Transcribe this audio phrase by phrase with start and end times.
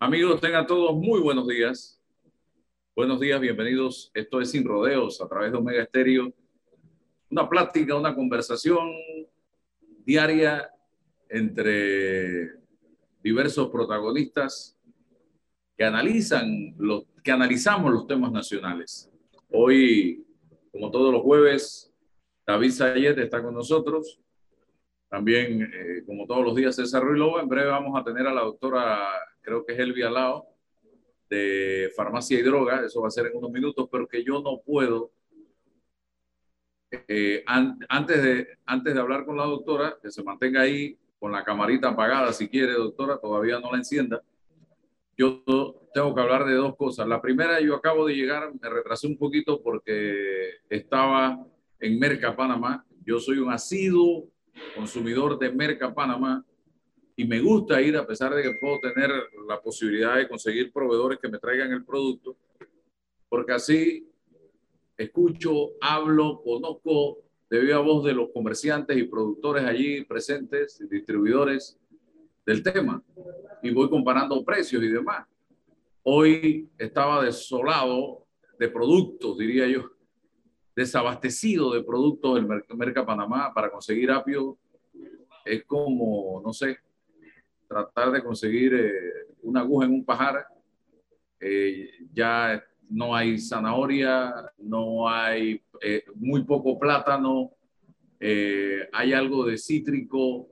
[0.00, 2.00] Amigos, tengan todos muy buenos días.
[2.96, 4.10] Buenos días, bienvenidos.
[4.12, 6.34] Esto es Sin Rodeos a través de Omega Estéreo.
[7.30, 8.90] Una plática, una conversación
[10.04, 10.68] diaria
[11.28, 12.50] entre
[13.22, 14.76] diversos protagonistas
[15.76, 19.10] que analizan los que analizamos los temas nacionales.
[19.50, 20.26] Hoy,
[20.72, 21.94] como todos los jueves,
[22.44, 24.20] David Sayet está con nosotros.
[25.14, 27.40] También, eh, como todos los días, César Ruilova.
[27.40, 28.98] En breve vamos a tener a la doctora,
[29.42, 30.44] creo que es Elvia Lao,
[31.30, 32.84] de Farmacia y Droga.
[32.84, 35.12] Eso va a ser en unos minutos, pero que yo no puedo.
[36.90, 41.44] Eh, antes, de, antes de hablar con la doctora, que se mantenga ahí con la
[41.44, 44.20] camarita apagada, si quiere, doctora, todavía no la encienda.
[45.16, 45.44] Yo
[45.94, 47.06] tengo que hablar de dos cosas.
[47.06, 51.38] La primera, yo acabo de llegar, me retrasé un poquito porque estaba
[51.78, 52.84] en Merca, Panamá.
[53.06, 54.33] Yo soy un asiduo
[54.74, 56.44] consumidor de Merca, Panamá,
[57.16, 59.10] y me gusta ir a pesar de que puedo tener
[59.48, 62.36] la posibilidad de conseguir proveedores que me traigan el producto,
[63.28, 64.08] porque así
[64.96, 67.18] escucho, hablo, conozco
[67.50, 71.78] de viva voz de los comerciantes y productores allí presentes, distribuidores
[72.44, 73.02] del tema,
[73.62, 75.26] y voy comparando precios y demás.
[76.02, 78.26] Hoy estaba desolado
[78.58, 79.90] de productos, diría yo,
[80.74, 84.58] desabastecido de productos del Merca Panamá para conseguir apio.
[85.44, 86.78] Es como, no sé,
[87.68, 88.92] tratar de conseguir eh,
[89.42, 90.46] una aguja en un pajar.
[91.40, 97.50] Eh, ya no hay zanahoria, no hay eh, muy poco plátano,
[98.92, 100.48] hay algo de cítrico,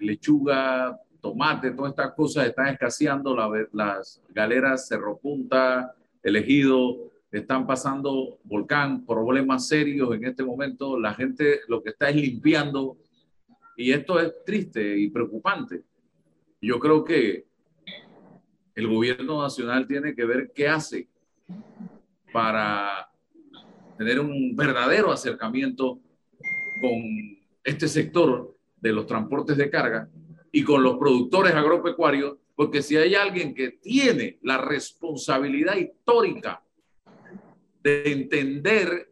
[0.00, 3.34] lechuga, tomate, todas estas cosas están escaseando,
[3.72, 7.03] las galeras Cerro Punta, Elegido,
[7.38, 12.96] están pasando volcán, problemas serios en este momento, la gente lo que está es limpiando
[13.76, 15.82] y esto es triste y preocupante.
[16.60, 17.46] Yo creo que
[18.74, 21.08] el gobierno nacional tiene que ver qué hace
[22.32, 23.10] para
[23.98, 26.00] tener un verdadero acercamiento
[26.80, 26.92] con
[27.64, 30.08] este sector de los transportes de carga
[30.52, 36.63] y con los productores agropecuarios, porque si hay alguien que tiene la responsabilidad histórica
[37.84, 39.10] de entender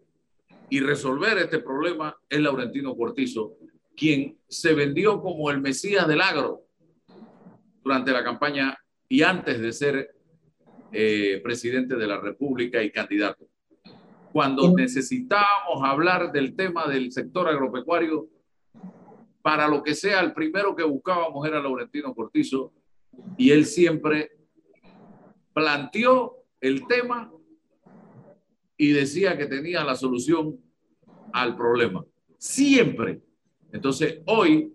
[0.70, 3.58] y resolver este problema es Laurentino Cortizo,
[3.94, 6.62] quien se vendió como el Mesías del agro
[7.84, 8.78] durante la campaña
[9.10, 10.14] y antes de ser
[10.90, 13.46] eh, presidente de la República y candidato.
[14.32, 18.28] Cuando necesitábamos hablar del tema del sector agropecuario,
[19.42, 22.72] para lo que sea, el primero que buscábamos era Laurentino Cortizo
[23.36, 24.30] y él siempre
[25.52, 27.30] planteó el tema
[28.82, 30.58] y decía que tenía la solución
[31.32, 32.04] al problema.
[32.38, 33.20] Siempre.
[33.72, 34.72] Entonces, hoy,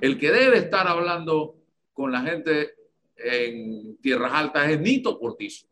[0.00, 1.56] el que debe estar hablando
[1.92, 2.74] con la gente
[3.16, 5.66] en tierras altas es Nito Cortizo.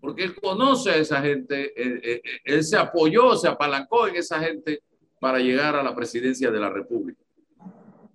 [0.00, 4.40] Porque él conoce a esa gente, él, él, él se apoyó, se apalancó en esa
[4.40, 4.82] gente
[5.20, 7.22] para llegar a la presidencia de la República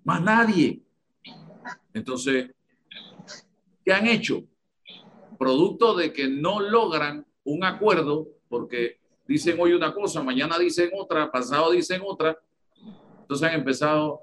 [0.05, 0.81] más nadie.
[1.93, 2.51] Entonces,
[3.83, 4.43] ¿qué han hecho?
[5.37, 11.29] Producto de que no logran un acuerdo, porque dicen hoy una cosa, mañana dicen otra,
[11.29, 12.39] pasado dicen otra.
[13.19, 14.21] Entonces han empezado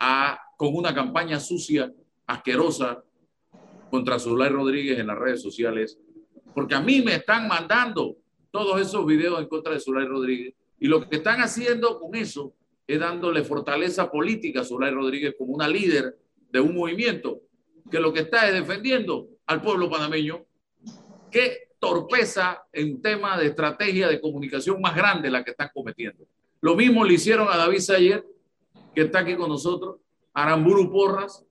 [0.00, 1.92] a, con una campaña sucia,
[2.26, 3.04] asquerosa,
[3.88, 5.96] contra Zulay Rodríguez en las redes sociales,
[6.54, 8.16] porque a mí me están mandando
[8.50, 10.54] todos esos videos en contra de Zulay Rodríguez.
[10.80, 12.52] Y lo que están haciendo con eso
[12.88, 16.18] es dándole fortaleza política a Zulay Rodríguez como una líder
[16.50, 17.42] de un movimiento
[17.88, 20.44] que lo que está es defendiendo al pueblo panameño.
[21.30, 26.26] Qué torpeza en tema de estrategia de comunicación más grande la que están cometiendo.
[26.60, 28.24] Lo mismo le hicieron a David Sayer,
[28.94, 29.96] que está aquí con nosotros,
[30.34, 31.44] a Aramburu Porras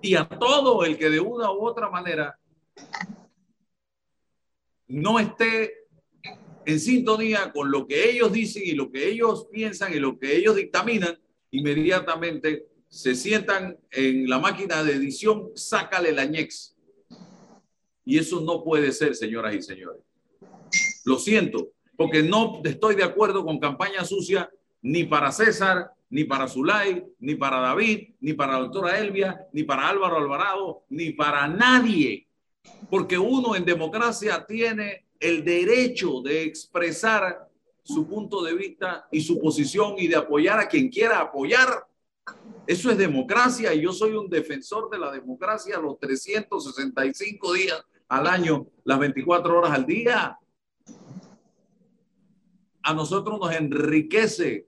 [0.00, 2.38] y a todo el que de una u otra manera
[4.86, 5.74] no esté
[6.64, 10.36] en sintonía con lo que ellos dicen y lo que ellos piensan y lo que
[10.36, 11.18] ellos dictaminan,
[11.50, 16.76] inmediatamente se sientan en la máquina de edición, sácale la ñex.
[18.04, 20.00] Y eso no puede ser, señoras y señores.
[21.04, 24.50] Lo siento, porque no estoy de acuerdo con campaña sucia
[24.82, 29.62] ni para César, ni para Zulay, ni para David, ni para la doctora Elvia, ni
[29.62, 32.26] para Álvaro Alvarado, ni para nadie.
[32.90, 37.48] Porque uno en democracia tiene el derecho de expresar
[37.82, 41.86] su punto de vista y su posición y de apoyar a quien quiera apoyar.
[42.66, 48.26] Eso es democracia y yo soy un defensor de la democracia los 365 días al
[48.26, 50.36] año, las 24 horas al día.
[52.82, 54.66] A nosotros nos enriquece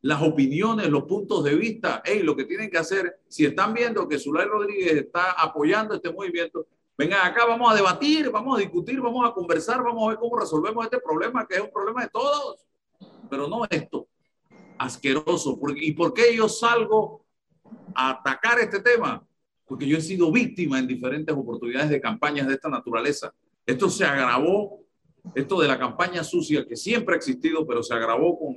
[0.00, 2.02] las opiniones, los puntos de vista.
[2.04, 6.10] Hey, lo que tienen que hacer, si están viendo que Zulay Rodríguez está apoyando este
[6.10, 10.18] movimiento, vengan acá, vamos a debatir, vamos a discutir, vamos a conversar, vamos a ver
[10.18, 12.64] cómo resolvemos este problema, que es un problema de todos,
[13.28, 14.08] pero no esto,
[14.78, 15.58] asqueroso.
[15.74, 17.26] ¿Y por qué yo salgo
[17.94, 19.25] a atacar este tema?
[19.66, 23.34] Porque yo he sido víctima en diferentes oportunidades de campañas de esta naturaleza.
[23.64, 24.80] Esto se agravó,
[25.34, 28.54] esto de la campaña sucia que siempre ha existido, pero se agravó con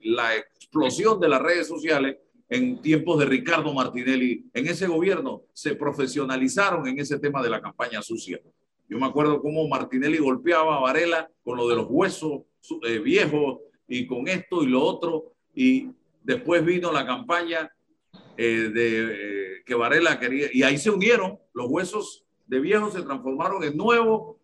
[0.00, 2.18] la explosión de las redes sociales
[2.48, 4.46] en tiempos de Ricardo Martinelli.
[4.54, 8.40] En ese gobierno se profesionalizaron en ese tema de la campaña sucia.
[8.88, 12.42] Yo me acuerdo cómo Martinelli golpeaba a Varela con lo de los huesos
[12.86, 15.32] eh, viejos y con esto y lo otro.
[15.54, 15.88] Y
[16.22, 17.70] después vino la campaña
[18.36, 20.48] eh, de eh, que Varela quería.
[20.52, 21.38] Y ahí se unieron.
[21.52, 24.36] Los huesos de viejos se transformaron en nuevos.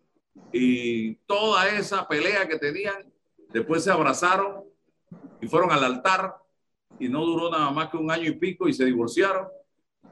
[0.51, 3.11] Y toda esa pelea que tenían,
[3.49, 4.63] después se abrazaron
[5.41, 6.35] y fueron al altar
[6.99, 9.47] y no duró nada más que un año y pico y se divorciaron.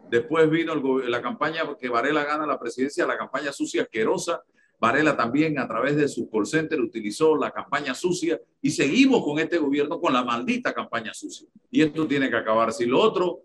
[0.09, 4.43] Después vino la campaña que Varela gana la presidencia, la campaña sucia asquerosa.
[4.79, 9.39] Varela también a través de su call center utilizó la campaña sucia y seguimos con
[9.39, 11.47] este gobierno con la maldita campaña sucia.
[11.69, 12.73] Y esto tiene que acabar.
[12.73, 13.41] Si lo otro,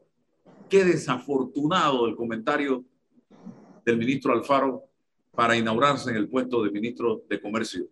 [0.69, 2.85] qué desafortunado el comentario
[3.85, 4.85] del ministro Alfaro
[5.33, 7.87] para inaugurarse en el puesto de ministro de Comercio.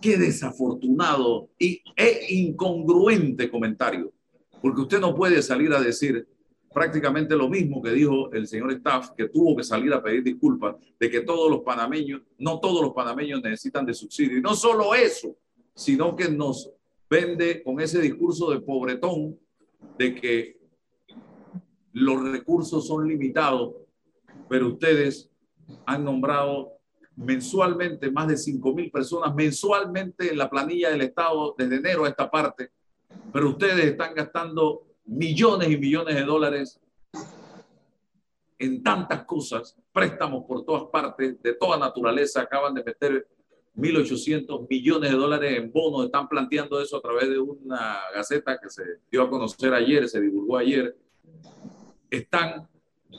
[0.00, 4.12] Qué desafortunado y, e incongruente comentario
[4.60, 6.26] porque usted no puede salir a decir
[6.72, 10.76] prácticamente lo mismo que dijo el señor Staff, que tuvo que salir a pedir disculpas
[10.98, 14.38] de que todos los panameños, no todos los panameños necesitan de subsidio.
[14.38, 15.36] Y no solo eso,
[15.74, 16.70] sino que nos
[17.08, 19.38] vende con ese discurso de pobretón
[19.96, 20.57] de que
[21.92, 23.74] los recursos son limitados,
[24.48, 25.30] pero ustedes
[25.86, 26.72] han nombrado
[27.16, 32.08] mensualmente más de 5 mil personas mensualmente en la planilla del Estado desde enero a
[32.08, 32.70] esta parte
[33.32, 36.80] pero ustedes están gastando millones y millones de dólares
[38.58, 43.28] en tantas cosas, préstamos por todas partes, de toda naturaleza, acaban de meter
[43.76, 48.68] 1.800 millones de dólares en bonos, están planteando eso a través de una gaceta que
[48.68, 50.96] se dio a conocer ayer, se divulgó ayer,
[52.10, 52.68] están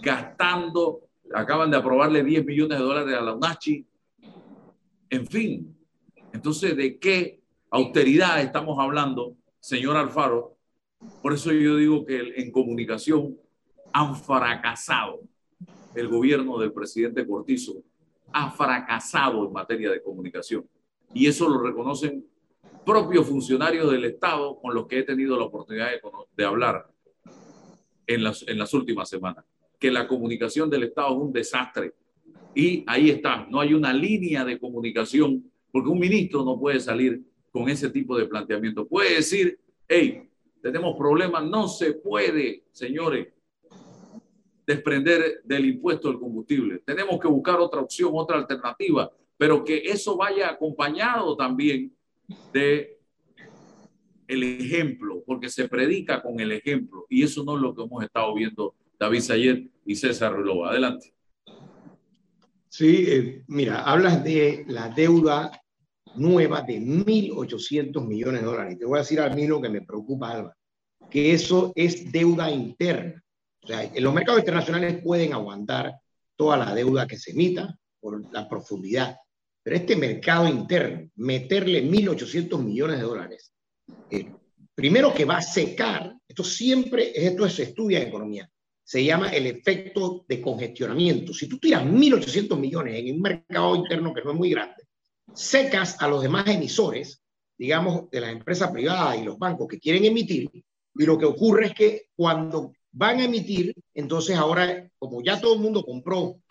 [0.01, 1.01] gastando,
[1.33, 3.86] acaban de aprobarle 10 millones de dólares a la UNACHI,
[5.12, 5.75] en fin,
[6.31, 7.41] entonces, ¿de qué
[7.71, 10.57] austeridad estamos hablando señor Alfaro,
[11.21, 13.38] por eso yo digo que en comunicación
[13.94, 15.21] han fracasado.
[15.95, 17.83] El gobierno del presidente Cortizo
[18.31, 20.68] ha fracasado en materia de comunicación.
[21.13, 22.25] Y eso lo reconocen
[22.86, 25.89] propios funcionarios del Estado con los que he tenido la oportunidad
[26.36, 26.88] de, hablar
[28.10, 29.46] en las, en las últimas semanas.
[29.80, 31.94] Que la comunicación del Estado es un desastre.
[32.56, 37.22] Y ahí está, no hay una línea de comunicación, porque un ministro no puede salir
[37.52, 38.88] con ese tipo de planteamiento.
[38.88, 40.28] Puede decir, hey,
[40.62, 43.28] tenemos problemas, no se puede, señores,
[44.66, 46.80] desprender del impuesto del combustible.
[46.80, 51.94] Tenemos que buscar otra opción, otra alternativa, pero que eso vaya acompañado también
[52.52, 52.99] de
[54.30, 58.04] el ejemplo, porque se predica con el ejemplo, y eso no es lo que hemos
[58.04, 60.70] estado viendo David Sayer y César Relova.
[60.70, 61.14] Adelante.
[62.70, 65.52] Sí, eh, mira, hablas de la deuda
[66.16, 68.78] nueva de 1.800 millones de dólares.
[68.78, 70.56] Te voy a decir a mí lo que me preocupa, Alba,
[71.10, 73.24] que eso es deuda interna.
[73.64, 75.96] O sea, en los mercados internacionales pueden aguantar
[76.36, 79.18] toda la deuda que se emita por la profundidad,
[79.63, 83.51] pero este mercado interno, meterle 1.800 millones de dólares,
[84.10, 84.31] eh,
[84.74, 88.50] primero que va a secar, esto siempre, esto se estudia en economía,
[88.84, 91.34] se llama el efecto de congestionamiento.
[91.34, 94.84] Si tú tiras 1.800 millones en un mercado interno que no es muy grande,
[95.34, 97.22] secas a los demás emisores,
[97.58, 101.67] digamos, de las empresas privadas y los bancos que quieren emitir, y lo que ocurre
[101.67, 106.41] es que cuando van a emitir, entonces ahora, como ya todo el mundo compró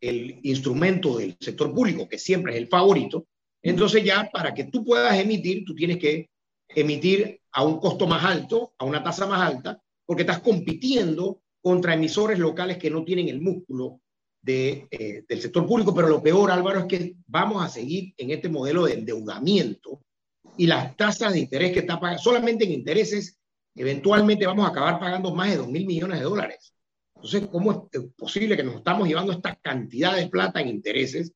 [0.00, 3.26] el instrumento del sector público, que siempre es el favorito,
[3.62, 6.28] entonces ya para que tú puedas emitir, tú tienes que
[6.74, 11.94] emitir a un costo más alto, a una tasa más alta, porque estás compitiendo contra
[11.94, 14.00] emisores locales que no tienen el músculo
[14.46, 18.50] eh, del sector público, pero lo peor, Álvaro, es que vamos a seguir en este
[18.50, 20.02] modelo de endeudamiento
[20.58, 23.38] y las tasas de interés que está pagando, solamente en intereses,
[23.74, 26.74] eventualmente vamos a acabar pagando más de 2 mil millones de dólares.
[27.14, 31.32] Entonces, ¿cómo es posible que nos estamos llevando esta cantidad de plata en intereses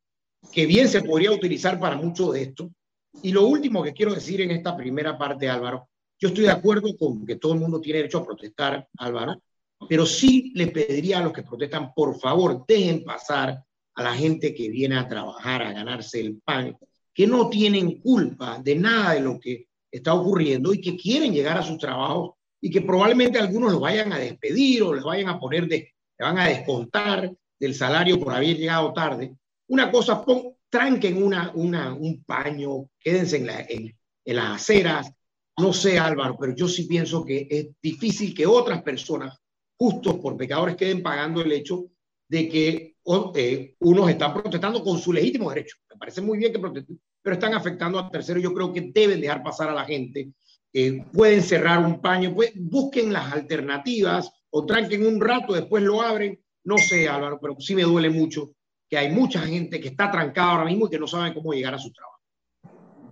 [0.53, 2.71] que bien se podría utilizar para mucho de esto?
[3.23, 5.89] Y lo último que quiero decir en esta primera parte, Álvaro,
[6.21, 9.41] yo estoy de acuerdo con que todo el mundo tiene derecho a protestar, Álvaro,
[9.89, 13.63] pero sí le pediría a los que protestan, por favor, dejen pasar
[13.95, 16.77] a la gente que viene a trabajar, a ganarse el pan,
[17.15, 21.59] que no tienen culpa de nada de lo que está ocurriendo y que quieren llegar
[21.59, 25.39] a sus trabajos y que probablemente algunos los vayan a despedir o les vayan a
[25.39, 29.35] poner de, le van a descontar del salario por haber llegado tarde.
[29.69, 30.25] Una cosa,
[30.71, 35.11] tranquen una, un paño, quédense en las aceras.
[35.59, 39.37] No sé, Álvaro, pero yo sí pienso que es difícil que otras personas,
[39.77, 41.87] justos por pecadores, queden pagando el hecho
[42.29, 42.97] de que
[43.35, 45.77] eh, unos están protestando con su legítimo derecho.
[45.91, 48.43] Me parece muy bien que protesten, pero están afectando a terceros.
[48.43, 50.31] Yo creo que deben dejar pasar a la gente.
[50.73, 56.03] Eh, pueden cerrar un paño, pues, busquen las alternativas o tranquen un rato, después lo
[56.03, 56.39] abren.
[56.65, 58.51] No sé, Álvaro, pero sí me duele mucho
[58.89, 61.75] que hay mucha gente que está trancada ahora mismo y que no saben cómo llegar
[61.75, 62.19] a su trabajo.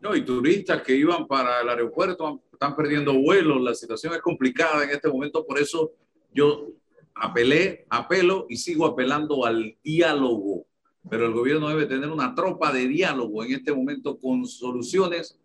[0.00, 3.60] No, y turistas que iban para el aeropuerto están perdiendo vuelos.
[3.60, 5.92] La situación es complicada en este momento, por eso
[6.32, 6.68] yo
[7.14, 10.66] apelé, apelo y sigo apelando al diálogo.
[11.08, 15.38] Pero el gobierno debe tener una tropa de diálogo en este momento con soluciones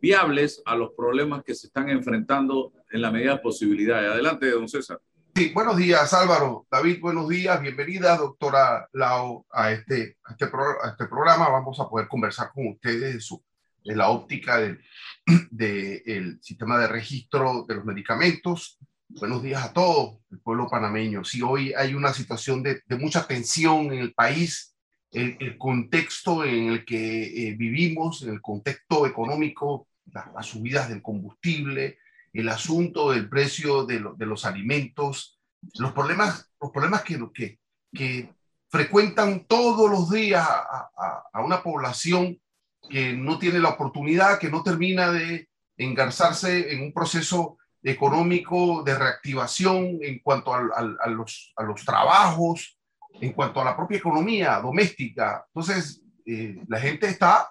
[0.00, 4.10] viables a los problemas que se están enfrentando en la medida de posibilidades.
[4.10, 5.00] Adelante, don César.
[5.34, 6.66] Sí, buenos días Álvaro.
[6.70, 7.60] David, buenos días.
[7.60, 11.48] Bienvenida, doctora Lao, a este, este, este programa.
[11.48, 13.42] Vamos a poder conversar con ustedes de, su,
[13.84, 14.80] la óptica del
[15.50, 18.78] de, sistema de registro de los medicamentos
[19.12, 21.24] Buenos días a todos, el pueblo panameño.
[21.24, 24.76] Si hoy hay una situación de, mucha tensión en el país,
[25.10, 31.98] el, contexto en el que eh, vivimos, el contexto económico, las, subidas del combustible,
[32.32, 35.40] el asunto del precio de, lo, de los alimentos,
[35.78, 37.58] los problemas, los problemas que,
[37.92, 38.32] que,
[38.72, 42.40] frecuentan todos los días a, una población
[42.88, 48.96] que no tiene la oportunidad, que no termina de engarzarse en un proceso económico de
[48.96, 52.78] reactivación en cuanto a, a los trabajos,
[53.20, 55.44] en cuanto a la propia economía doméstica.
[55.48, 57.50] Entonces, eh, la gente está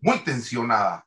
[0.00, 1.05] muy tensionada.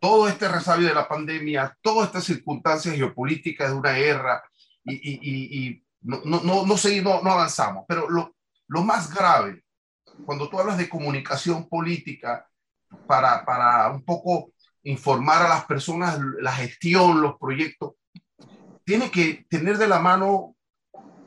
[0.00, 4.42] Todo este resabio de la pandemia, todas estas circunstancias geopolíticas de una guerra,
[4.84, 7.84] y, no, no, no, no, no avanzamos.
[7.88, 8.36] Pero lo,
[8.68, 9.64] lo más grave,
[10.24, 12.48] cuando tú hablas de comunicación política,
[13.06, 14.52] para, para un poco
[14.84, 17.94] informar a las personas la gestión, los proyectos,
[18.84, 20.56] tiene que tener de la mano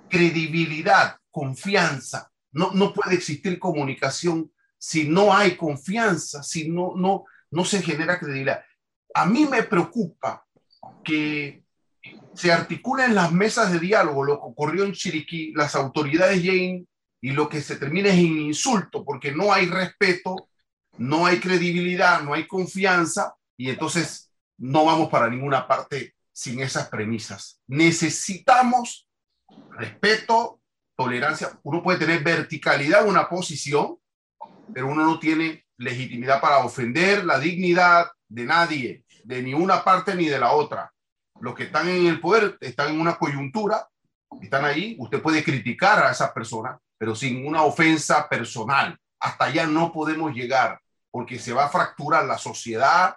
[0.09, 2.31] credibilidad, confianza.
[2.51, 8.20] No, no puede existir comunicación si no hay confianza, si no, no, no se genera
[8.20, 8.63] credibilidad.
[9.13, 10.46] A mí me preocupa
[11.03, 11.63] que
[12.34, 16.88] se articulen las mesas de diálogo, lo que ocurrió en Chiriquí, las autoridades lleguen
[17.22, 20.50] y lo que se termina es en insulto, porque no hay respeto,
[20.98, 26.88] no hay credibilidad, no hay confianza, y entonces no vamos para ninguna parte sin esas
[26.88, 27.62] premisas.
[27.67, 29.08] Necesitamos
[29.72, 30.62] respeto,
[30.96, 31.60] tolerancia.
[31.63, 33.98] Uno puede tener verticalidad en una posición,
[34.74, 40.15] pero uno no tiene legitimidad para ofender la dignidad de nadie, de ni una parte
[40.15, 40.91] ni de la otra.
[41.39, 43.88] Los que están en el poder están en una coyuntura,
[44.41, 48.97] están ahí, usted puede criticar a esas personas, pero sin una ofensa personal.
[49.19, 53.15] Hasta allá no podemos llegar, porque se va a fracturar la sociedad,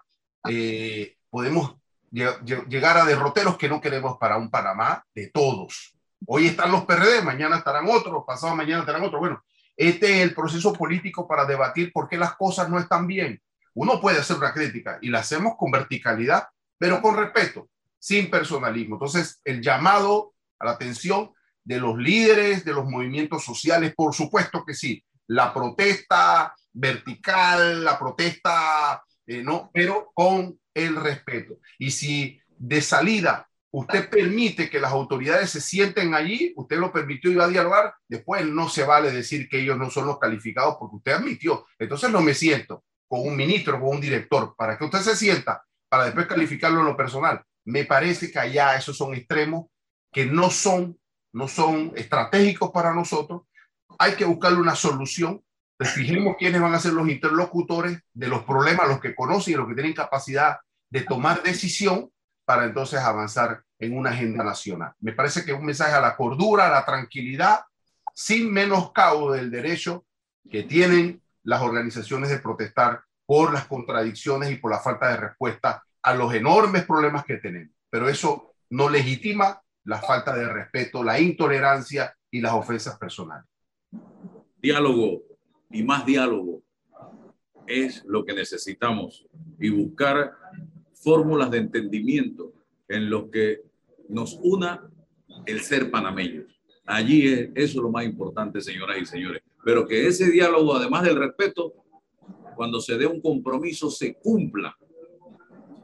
[0.48, 1.76] eh, podemos
[2.10, 5.94] llegar a derroteros que no queremos para un Panamá de todos.
[6.26, 9.20] Hoy están los PRD, mañana estarán otros, pasado mañana estarán otros.
[9.20, 9.44] Bueno,
[9.76, 13.40] este es el proceso político para debatir por qué las cosas no están bien.
[13.74, 16.46] Uno puede hacer una crítica y la hacemos con verticalidad,
[16.78, 18.96] pero con respeto, sin personalismo.
[18.96, 21.32] Entonces, el llamado a la atención
[21.64, 25.04] de los líderes de los movimientos sociales, por supuesto que sí.
[25.26, 31.58] La protesta vertical, la protesta eh, no, pero con el respeto.
[31.78, 37.30] Y si de salida usted permite que las autoridades se sienten allí, usted lo permitió
[37.30, 40.76] y va a dialogar, después no se vale decir que ellos no son los calificados
[40.78, 41.66] porque usted admitió.
[41.78, 45.62] Entonces no me siento con un ministro, con un director, para que usted se sienta,
[45.88, 47.42] para después calificarlo en lo personal.
[47.64, 49.66] Me parece que allá esos son extremos
[50.12, 50.96] que no son,
[51.32, 53.42] no son estratégicos para nosotros.
[53.98, 55.42] Hay que buscarle una solución
[55.84, 59.68] fijemos quiénes van a ser los interlocutores de los problemas, los que conocen y los
[59.68, 60.58] que tienen capacidad
[60.90, 62.10] de tomar decisión
[62.44, 64.92] para entonces avanzar en una agenda nacional.
[65.00, 67.60] Me parece que es un mensaje a la cordura, a la tranquilidad,
[68.14, 70.06] sin menoscabo del derecho
[70.50, 75.82] que tienen las organizaciones de protestar por las contradicciones y por la falta de respuesta
[76.02, 77.74] a los enormes problemas que tenemos.
[77.90, 83.46] Pero eso no legitima la falta de respeto, la intolerancia y las ofensas personales.
[84.56, 85.22] Diálogo
[85.70, 86.62] y más diálogo
[87.66, 89.26] es lo que necesitamos
[89.58, 90.32] y buscar
[90.94, 92.53] fórmulas de entendimiento
[92.88, 93.62] en los que
[94.08, 94.88] nos una
[95.46, 96.46] el ser panameños.
[96.86, 99.42] Allí es eso es lo más importante, señoras y señores.
[99.64, 101.72] Pero que ese diálogo, además del respeto,
[102.54, 104.76] cuando se dé un compromiso, se cumpla.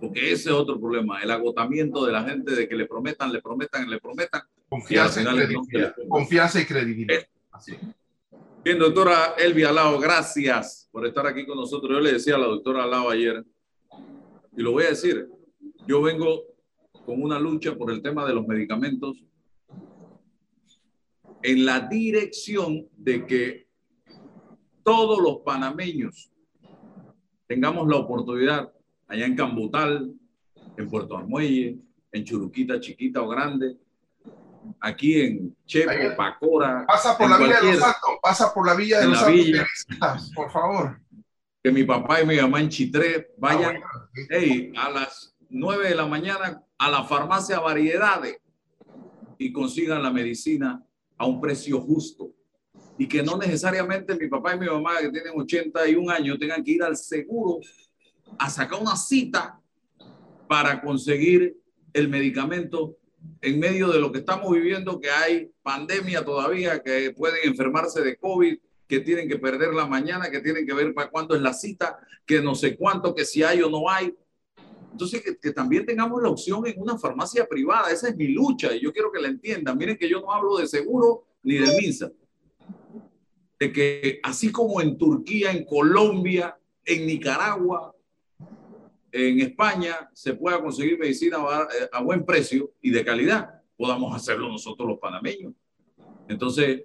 [0.01, 3.43] Porque ese es otro problema, el agotamiento de la gente de que le prometan, le
[3.43, 4.43] prometan, le prometan.
[4.69, 5.95] Confianza, y, credibilidad.
[6.09, 7.27] Confianza y credibilidad.
[7.51, 7.77] Así.
[8.63, 11.91] Bien, doctora Elvia Lao, gracias por estar aquí con nosotros.
[11.93, 13.45] Yo le decía a la doctora Lao ayer,
[14.57, 15.29] y lo voy a decir,
[15.87, 16.45] yo vengo
[17.11, 19.21] con una lucha por el tema de los medicamentos
[21.43, 23.67] en la dirección de que
[24.85, 26.31] todos los panameños
[27.49, 28.73] tengamos la oportunidad
[29.09, 30.15] allá en Cambutal,
[30.77, 31.79] en Puerto Armuelle,
[32.13, 33.77] en Churuquita chiquita o grande,
[34.79, 36.87] aquí en Chepo, Pacora.
[36.87, 40.49] Pasa por la Villa de los Santos, pasa por la Villa de los Santos, por
[40.53, 41.01] favor.
[41.61, 43.79] Que mi papá y mi mamá en Chitré vayan
[44.77, 48.39] ah, a las 9 de la mañana a la farmacia Variedades
[49.37, 50.83] y consigan la medicina
[51.19, 52.33] a un precio justo.
[52.97, 56.71] Y que no necesariamente mi papá y mi mamá, que tienen 81 años, tengan que
[56.73, 57.61] ir al seguro
[58.39, 59.61] a sacar una cita
[60.49, 61.55] para conseguir
[61.93, 62.97] el medicamento
[63.43, 68.17] en medio de lo que estamos viviendo, que hay pandemia todavía, que pueden enfermarse de
[68.17, 68.59] COVID,
[68.89, 71.99] que tienen que perder la mañana, que tienen que ver para cuándo es la cita,
[72.25, 74.15] que no sé cuánto, que si hay o no hay.
[74.93, 77.91] Entonces, que, que, también tengamos la opción en una farmacia privada.
[77.91, 79.79] Esa es mi lucha y yo quiero que la entiendan.
[79.79, 82.13] Miren que yo no hablo de seguro ni de MINSA.
[83.59, 87.95] De que así como en Turquía, en Colombia, en Nicaragua,
[89.13, 94.49] en España se pueda conseguir medicina eh, a, buen precio y de calidad, podamos hacerlo
[94.49, 95.53] nosotros los panameños.
[96.29, 96.85] Entonces,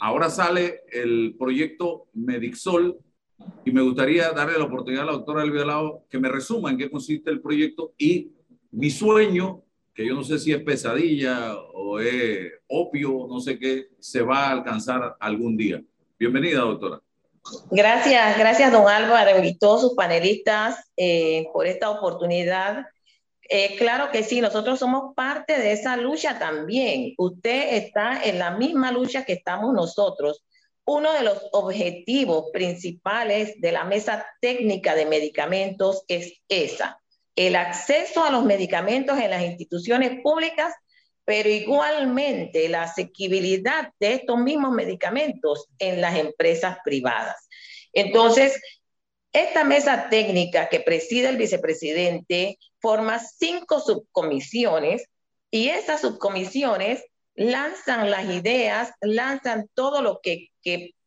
[0.00, 2.98] ahora sale el proyecto Medixol
[3.64, 6.78] y me gustaría darle la oportunidad a la doctora Elvia Lao que me resuma en
[6.78, 8.32] qué consiste el proyecto y
[8.72, 9.62] mi sueño,
[9.94, 14.46] que yo no sé si es pesadilla o es opio, no sé qué, se va
[14.46, 15.82] a alcanzar algún día.
[16.18, 17.00] Bienvenida, doctora.
[17.70, 22.86] Gracias, gracias don Álvaro y todos sus panelistas eh, por esta oportunidad.
[23.48, 27.14] Eh, claro que sí, nosotros somos parte de esa lucha también.
[27.18, 30.44] Usted está en la misma lucha que estamos nosotros.
[30.92, 37.00] Uno de los objetivos principales de la mesa técnica de medicamentos es esa,
[37.36, 40.74] el acceso a los medicamentos en las instituciones públicas
[41.24, 47.48] pero igualmente la asequibilidad de estos mismos medicamentos en las empresas privadas.
[47.92, 48.60] Entonces,
[49.32, 55.04] esta mesa técnica que preside el vicepresidente forma cinco subcomisiones
[55.52, 57.04] y esas subcomisiones
[57.40, 60.50] lanzan las ideas, lanzan todo lo que,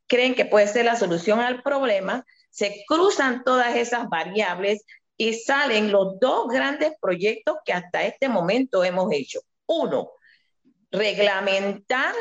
[0.07, 4.83] creen que puede ser la solución al problema, se cruzan todas esas variables
[5.15, 9.41] y salen los dos grandes proyectos que hasta este momento hemos hecho.
[9.67, 10.09] Uno,
[10.91, 12.15] reglamentar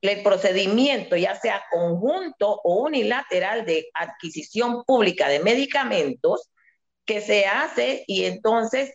[0.00, 6.50] el procedimiento, ya sea conjunto o unilateral de adquisición pública de medicamentos
[7.04, 8.94] que se hace y entonces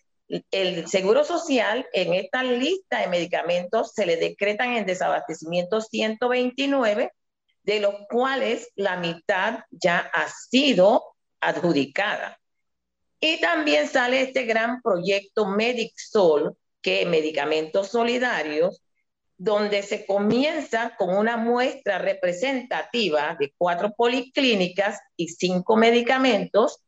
[0.52, 7.12] el Seguro Social en esta lista de medicamentos se le decretan en desabastecimiento 129,
[7.64, 11.04] de los cuales la mitad ya ha sido
[11.40, 12.40] adjudicada.
[13.20, 18.82] Y también sale este gran proyecto MedicSol, que medicamentos solidarios,
[19.38, 26.82] donde se comienza con una muestra representativa de cuatro policlínicas y cinco medicamentos,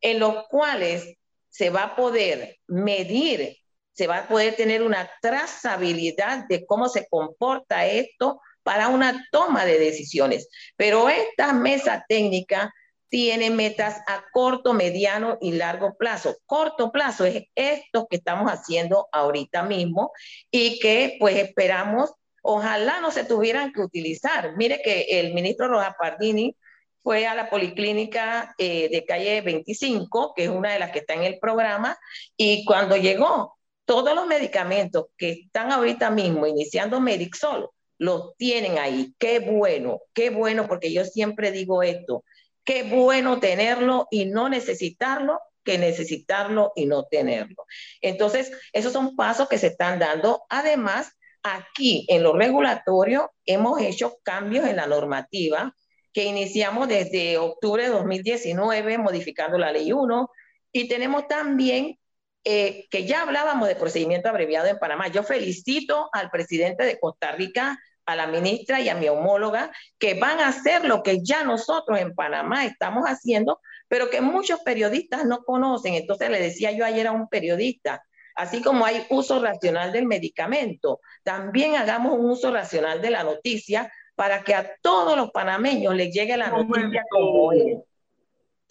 [0.00, 1.16] en los cuales
[1.52, 3.58] se va a poder medir,
[3.92, 9.64] se va a poder tener una trazabilidad de cómo se comporta esto para una toma
[9.64, 10.48] de decisiones.
[10.76, 12.72] Pero esta mesa técnica
[13.10, 16.38] tiene metas a corto, mediano y largo plazo.
[16.46, 20.12] Corto plazo es esto que estamos haciendo ahorita mismo
[20.50, 22.12] y que pues esperamos,
[22.42, 24.56] ojalá no se tuvieran que utilizar.
[24.56, 26.56] Mire que el ministro Rojas Pardini
[27.02, 31.14] fue a la policlínica eh, de calle 25, que es una de las que está
[31.14, 31.96] en el programa,
[32.36, 39.14] y cuando llegó, todos los medicamentos que están ahorita mismo iniciando Medixol, los tienen ahí.
[39.18, 42.24] Qué bueno, qué bueno, porque yo siempre digo esto,
[42.64, 47.66] Qué bueno tenerlo y no necesitarlo que necesitarlo y no tenerlo.
[48.00, 50.42] Entonces, esos son pasos que se están dando.
[50.48, 51.12] Además,
[51.42, 55.74] aquí en lo regulatorio hemos hecho cambios en la normativa
[56.12, 60.30] que iniciamos desde octubre de 2019 modificando la ley 1
[60.72, 61.98] y tenemos también
[62.44, 65.08] eh, que ya hablábamos de procedimiento abreviado en Panamá.
[65.08, 70.14] Yo felicito al presidente de Costa Rica, a la ministra y a mi homóloga que
[70.14, 75.24] van a hacer lo que ya nosotros en Panamá estamos haciendo, pero que muchos periodistas
[75.24, 75.94] no conocen.
[75.94, 78.02] Entonces le decía yo ayer a un periodista,
[78.34, 83.92] así como hay uso racional del medicamento, también hagamos un uso racional de la noticia
[84.14, 87.52] para que a todos los panameños les llegue la noticia como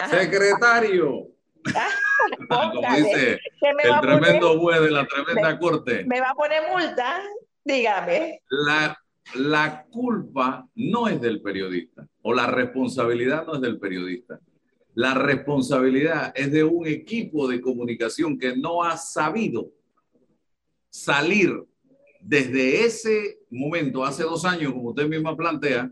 [0.09, 1.27] Secretario,
[2.49, 6.03] Como dice el tremendo juez de la tremenda corte.
[6.05, 7.21] ¿Me va a poner multa?
[7.63, 8.41] Dígame.
[8.49, 8.97] La,
[9.35, 14.39] la culpa no es del periodista o la responsabilidad no es del periodista.
[14.93, 19.69] La responsabilidad es de un equipo de comunicación que no ha sabido
[20.89, 21.63] salir
[22.19, 25.91] desde ese momento, hace dos años, como usted misma plantea,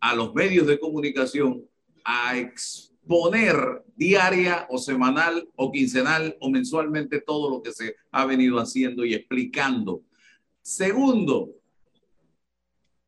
[0.00, 1.64] a los medios de comunicación
[2.04, 8.58] a exponer diaria o semanal o quincenal o mensualmente todo lo que se ha venido
[8.58, 10.02] haciendo y explicando.
[10.60, 11.50] Segundo,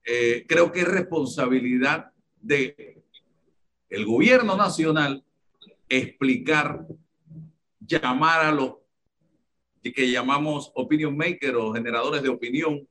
[0.04, 3.02] eh, creo que es responsabilidad de
[3.88, 5.24] el gobierno nacional
[5.88, 6.87] explicar,
[7.80, 8.74] llamar a los
[9.82, 12.88] que llamamos opinion makers o generadores de opinión,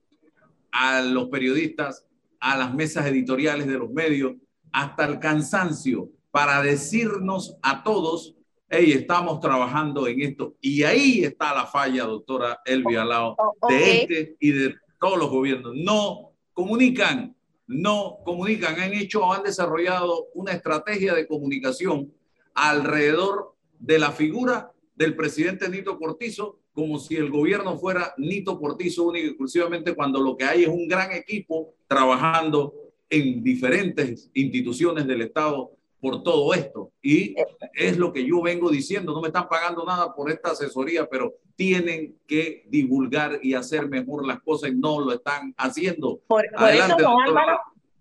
[0.74, 2.06] a los periodistas,
[2.40, 4.34] a las mesas editoriales de los medios,
[4.74, 8.36] hasta el cansancio, para decirnos a todos,
[8.68, 10.56] hey, estamos trabajando en esto.
[10.60, 13.38] Y ahí está la falla, doctora Elvia Lao,
[13.70, 15.74] de este y de todos los gobiernos.
[15.76, 17.36] No comunican,
[17.68, 22.12] no comunican, han hecho o han desarrollado una estrategia de comunicación
[22.56, 29.04] alrededor de la figura del presidente Nito Cortizo como si el gobierno fuera Nito Cortizo
[29.04, 32.74] único y exclusivamente cuando lo que hay es un gran equipo trabajando
[33.10, 36.92] en diferentes instituciones del Estado por todo esto.
[37.02, 37.36] Y
[37.74, 41.36] es lo que yo vengo diciendo, no me están pagando nada por esta asesoría, pero
[41.56, 46.20] tienen que divulgar y hacer mejor las cosas y no lo están haciendo.
[46.28, 46.98] Por, eso,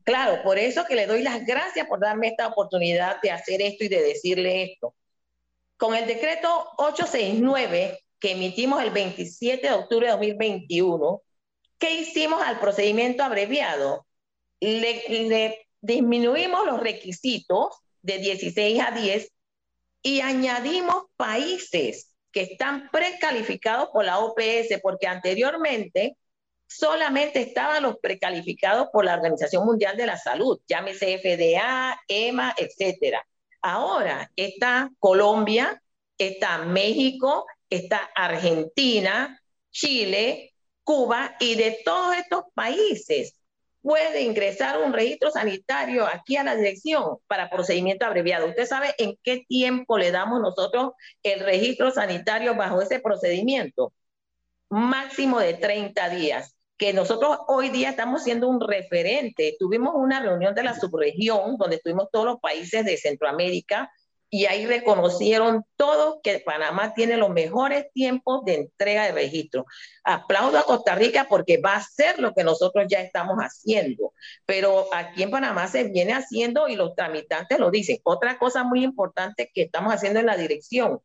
[0.03, 3.85] claro, por eso que le doy las gracias por darme esta oportunidad de hacer esto
[3.85, 4.95] y de decirle esto.
[5.77, 11.23] Con el decreto 869 que emitimos el 27 de octubre de 2021,
[11.77, 14.07] ¿qué hicimos al procedimiento abreviado?
[14.61, 19.29] Le, disminuimos los requisitos de 16 a 10
[20.03, 26.17] y añadimos países que están precalificados por la OPS, porque anteriormente
[26.69, 33.27] solamente estaban los precalificados por la Organización Mundial de la Salud, llámese FDA, EMA, etcétera.
[33.61, 35.83] Ahora está Colombia,
[36.17, 40.55] está México, está Argentina, Chile,
[40.85, 43.35] Cuba y de todos estos países
[43.83, 48.47] puede ingresar un registro sanitario aquí a la dirección para procedimiento abreviado.
[48.47, 53.93] ¿Usted sabe en qué tiempo le damos nosotros el registro sanitario bajo ese procedimiento?
[54.71, 59.57] Máximo de 30 días, que nosotros hoy día estamos siendo un referente.
[59.59, 63.91] Tuvimos una reunión de la subregión donde estuvimos todos los países de Centroamérica,
[64.35, 69.67] y ahí reconocieron todos que Panamá tiene los mejores tiempos de entrega de registro.
[70.05, 74.15] Aplaudo a Costa Rica porque va a hacer lo que nosotros ya estamos haciendo,
[74.47, 77.99] pero aquí en Panamá se viene haciendo y los tramitantes lo dicen.
[78.05, 81.01] Otra cosa muy importante que estamos haciendo en la dirección,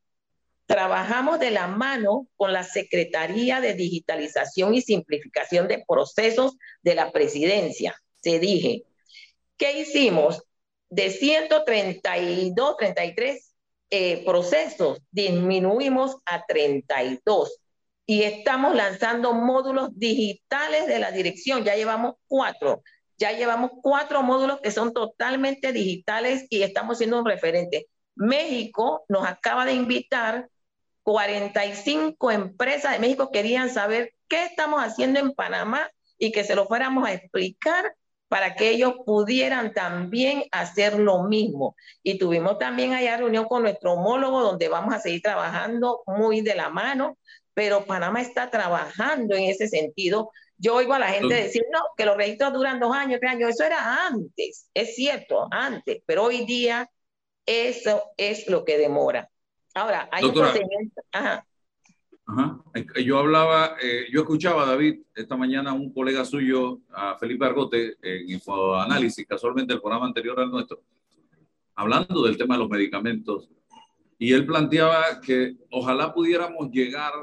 [0.66, 7.12] trabajamos de la mano con la Secretaría de Digitalización y Simplificación de Procesos de la
[7.12, 7.94] Presidencia.
[8.22, 8.86] Se dije,
[9.58, 10.47] ¿qué hicimos?
[10.90, 13.54] De 132, 33
[13.90, 17.60] eh, procesos, disminuimos a 32
[18.06, 21.64] y estamos lanzando módulos digitales de la dirección.
[21.64, 22.84] Ya llevamos cuatro,
[23.18, 27.88] ya llevamos cuatro módulos que son totalmente digitales y estamos siendo un referente.
[28.16, 30.50] México nos acaba de invitar,
[31.04, 36.66] 45 empresas de México querían saber qué estamos haciendo en Panamá y que se lo
[36.66, 37.96] fuéramos a explicar
[38.28, 41.76] para que ellos pudieran también hacer lo mismo.
[42.04, 46.56] Y tuvimos también allá reunión con nuestro homólogo donde vamos a seguir trabajando muy de
[46.56, 47.18] la mano,
[47.54, 50.32] pero Panamá está trabajando en ese sentido.
[50.58, 53.52] Yo oigo a la gente decir, no, que los registros duran dos años, tres años.
[53.52, 56.90] Eso era antes, es cierto, antes, pero hoy día
[57.46, 59.30] eso es lo que demora.
[59.74, 61.02] Ahora, hay un procedimiento.
[61.12, 61.47] Ajá.
[62.28, 62.62] Ajá.
[63.06, 67.96] Yo hablaba, eh, yo escuchaba a David esta mañana, un colega suyo, a Felipe Argote,
[68.02, 70.84] en Infoanálisis, casualmente el programa anterior al nuestro,
[71.74, 73.50] hablando del tema de los medicamentos.
[74.20, 77.14] Y él planteaba que ojalá pudiéramos llegar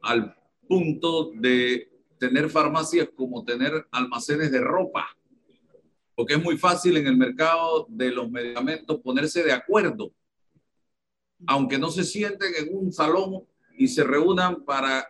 [0.00, 0.34] al
[0.66, 5.14] punto de tener farmacias como tener almacenes de ropa,
[6.14, 10.10] porque es muy fácil en el mercado de los medicamentos ponerse de acuerdo,
[11.46, 13.42] aunque no se sienten en un salón
[13.76, 15.08] y se reúnan para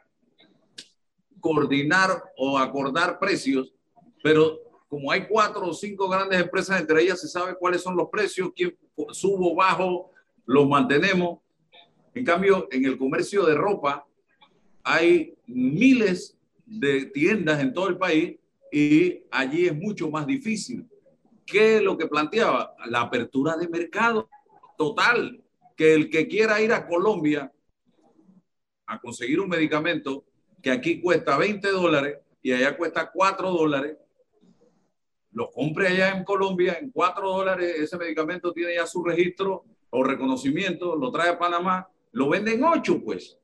[1.41, 3.75] coordinar o acordar precios,
[4.23, 8.09] pero como hay cuatro o cinco grandes empresas, entre ellas se sabe cuáles son los
[8.11, 8.77] precios, quién
[9.11, 10.11] subo, bajo,
[10.45, 11.41] los mantenemos.
[12.15, 14.07] En cambio, en el comercio de ropa
[14.85, 18.39] hay miles de tiendas en todo el país
[18.71, 20.89] y allí es mucho más difícil.
[21.45, 22.75] ¿Qué es lo que planteaba?
[22.87, 24.29] La apertura de mercado
[24.79, 25.43] total
[25.77, 27.52] que el que quiera ir a Colombia
[28.93, 30.25] a conseguir un medicamento
[30.61, 33.97] que aquí cuesta 20 dólares y allá cuesta 4 dólares,
[35.33, 40.05] lo compre allá en Colombia en 4 dólares, ese medicamento tiene ya su registro o
[40.05, 43.39] reconocimiento, lo trae a Panamá, lo vende en 8 pues.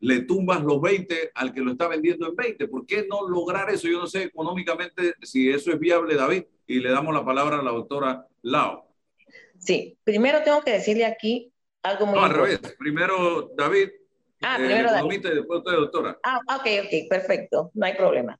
[0.00, 2.68] Le tumbas los 20 al que lo está vendiendo en 20.
[2.68, 3.88] ¿Por qué no lograr eso?
[3.88, 7.62] Yo no sé económicamente si eso es viable, David, y le damos la palabra a
[7.62, 8.86] la doctora Lao.
[9.58, 11.53] Sí, primero tengo que decirle aquí
[11.84, 12.60] algo muy No, al revés.
[12.78, 13.90] Primero David,
[14.42, 15.20] Ah, eh, primero David.
[15.24, 16.18] y después usted, doctora.
[16.22, 18.38] Ah, ok, ok, perfecto, no hay problema.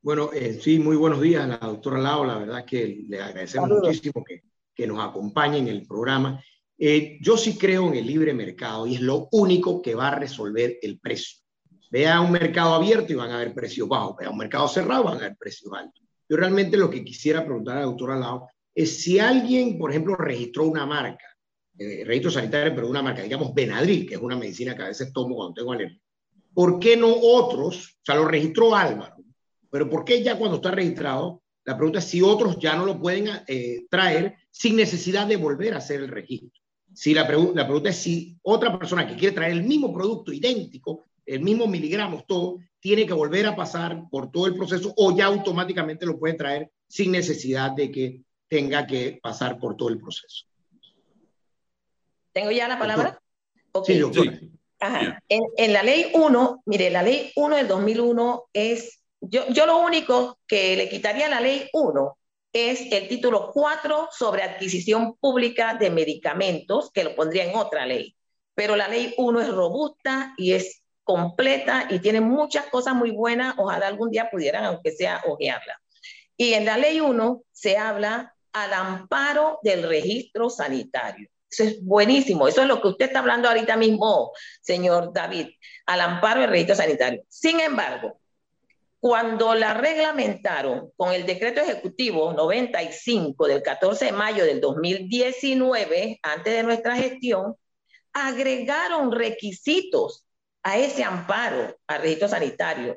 [0.00, 2.24] Bueno, eh, sí, muy buenos días a la doctora Lao.
[2.24, 3.88] La verdad es que le agradecemos Saludos.
[3.88, 4.42] muchísimo que,
[4.74, 6.42] que nos acompañe en el programa.
[6.78, 10.14] Eh, yo sí creo en el libre mercado y es lo único que va a
[10.16, 11.38] resolver el precio.
[11.90, 14.16] Vea un mercado abierto y van a haber precios bajos.
[14.18, 16.02] Vea un mercado cerrado, van a haber precios altos.
[16.28, 20.16] Yo realmente lo que quisiera preguntar a la doctora Lao es si alguien, por ejemplo,
[20.16, 21.24] registró una marca,
[21.82, 25.12] eh, registro sanitario, pero una marca, digamos Benadryl, que es una medicina que a veces
[25.12, 26.00] tomo cuando tengo alergia.
[26.54, 27.96] ¿Por qué no otros?
[28.00, 29.16] O sea, lo registró Álvaro,
[29.70, 31.42] pero ¿por qué ya cuando está registrado?
[31.64, 35.74] La pregunta es si otros ya no lo pueden eh, traer sin necesidad de volver
[35.74, 36.50] a hacer el registro.
[36.92, 40.32] Si la, pregu- la pregunta es si otra persona que quiere traer el mismo producto
[40.32, 45.16] idéntico, el mismo miligramos, todo, tiene que volver a pasar por todo el proceso o
[45.16, 49.98] ya automáticamente lo puede traer sin necesidad de que tenga que pasar por todo el
[49.98, 50.44] proceso.
[52.32, 53.20] ¿Tengo ya la palabra?
[53.72, 53.86] Ok.
[53.86, 54.32] Sí, doctora.
[54.32, 54.50] Sí.
[54.80, 55.22] Ajá.
[55.28, 60.38] En la ley 1, mire, la ley 1 del 2001 es, yo, yo lo único
[60.46, 62.18] que le quitaría a la ley 1
[62.52, 68.16] es el título 4 sobre adquisición pública de medicamentos, que lo pondría en otra ley.
[68.54, 73.54] Pero la ley 1 es robusta y es completa y tiene muchas cosas muy buenas.
[73.58, 75.80] Ojalá algún día pudieran, aunque sea, ojearla.
[76.36, 81.28] Y en la ley 1 se habla al amparo del registro sanitario.
[81.52, 82.48] Eso es buenísimo.
[82.48, 85.48] Eso es lo que usted está hablando ahorita mismo, señor David,
[85.86, 87.22] al amparo del registro sanitario.
[87.28, 88.18] Sin embargo,
[88.98, 96.54] cuando la reglamentaron con el decreto ejecutivo 95 del 14 de mayo del 2019, antes
[96.54, 97.54] de nuestra gestión,
[98.14, 100.24] agregaron requisitos
[100.62, 102.96] a ese amparo al registro sanitario.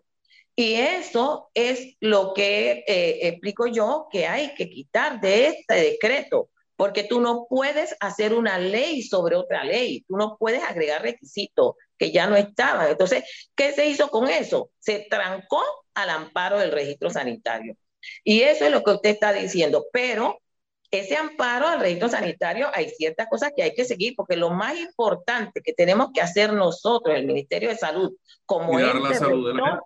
[0.56, 6.50] Y eso es lo que eh, explico yo que hay que quitar de este decreto,
[6.76, 11.76] porque tú no puedes hacer una ley sobre otra ley, tú no puedes agregar requisitos
[11.98, 12.90] que ya no estaban.
[12.90, 13.24] Entonces,
[13.56, 14.72] ¿qué se hizo con eso?
[14.80, 17.76] Se trancó al amparo del registro sanitario.
[18.24, 20.40] Y eso es lo que usted está diciendo, pero
[20.92, 24.78] ese amparo al registro sanitario hay ciertas cosas que hay que seguir, porque lo más
[24.78, 29.28] importante que tenemos que hacer nosotros, el Ministerio de Salud, como la ente de la
[29.28, 29.84] rector,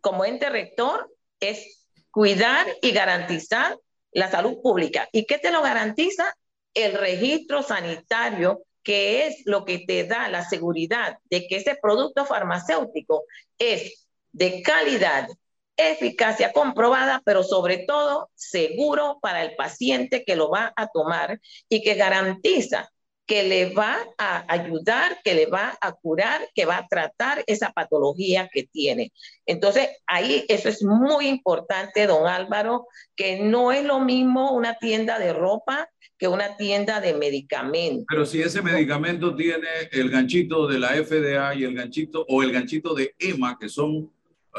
[0.00, 3.78] como ente rector es cuidar y garantizar
[4.12, 5.08] la salud pública.
[5.12, 6.34] ¿Y qué te lo garantiza?
[6.74, 12.24] El registro sanitario, que es lo que te da la seguridad de que ese producto
[12.24, 13.24] farmacéutico
[13.58, 15.28] es de calidad,
[15.76, 21.82] eficacia comprobada, pero sobre todo seguro para el paciente que lo va a tomar y
[21.82, 22.91] que garantiza
[23.26, 27.72] que le va a ayudar, que le va a curar, que va a tratar esa
[27.72, 29.12] patología que tiene.
[29.46, 35.18] Entonces, ahí eso es muy importante, don Álvaro, que no es lo mismo una tienda
[35.18, 38.04] de ropa que una tienda de medicamentos.
[38.08, 42.52] Pero si ese medicamento tiene el ganchito de la FDA y el ganchito o el
[42.52, 44.08] ganchito de EMA, que son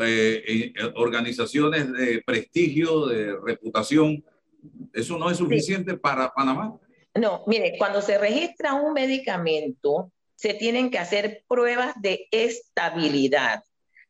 [0.01, 4.23] eh, eh, organizaciones de prestigio, de reputación,
[4.91, 6.77] ¿eso no es suficiente para Panamá?
[7.15, 13.63] No, mire, cuando se registra un medicamento, se tienen que hacer pruebas de estabilidad.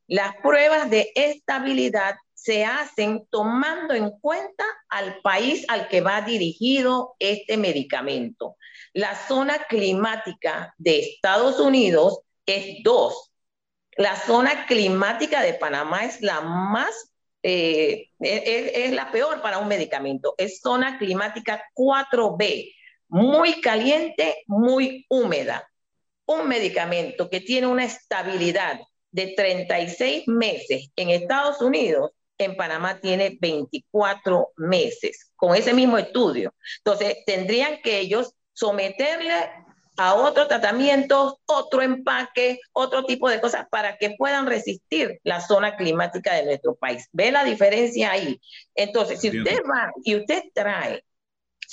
[0.07, 7.15] Las pruebas de estabilidad se hacen tomando en cuenta al país al que va dirigido
[7.19, 8.57] este medicamento.
[8.93, 13.31] La zona climática de Estados Unidos es dos.
[13.95, 17.13] La zona climática de Panamá es la más,
[17.43, 20.35] eh, es, es la peor para un medicamento.
[20.37, 22.73] Es zona climática 4B,
[23.13, 25.69] muy caliente, muy húmeda.
[26.25, 28.79] Un medicamento que tiene una estabilidad
[29.11, 36.55] de 36 meses en Estados Unidos, en Panamá tiene 24 meses con ese mismo estudio.
[36.79, 39.31] Entonces, tendrían que ellos someterle
[39.95, 45.75] a otro tratamiento, otro empaque, otro tipo de cosas para que puedan resistir la zona
[45.75, 47.07] climática de nuestro país.
[47.11, 48.41] ¿Ve la diferencia ahí?
[48.73, 51.03] Entonces, si usted va y usted trae,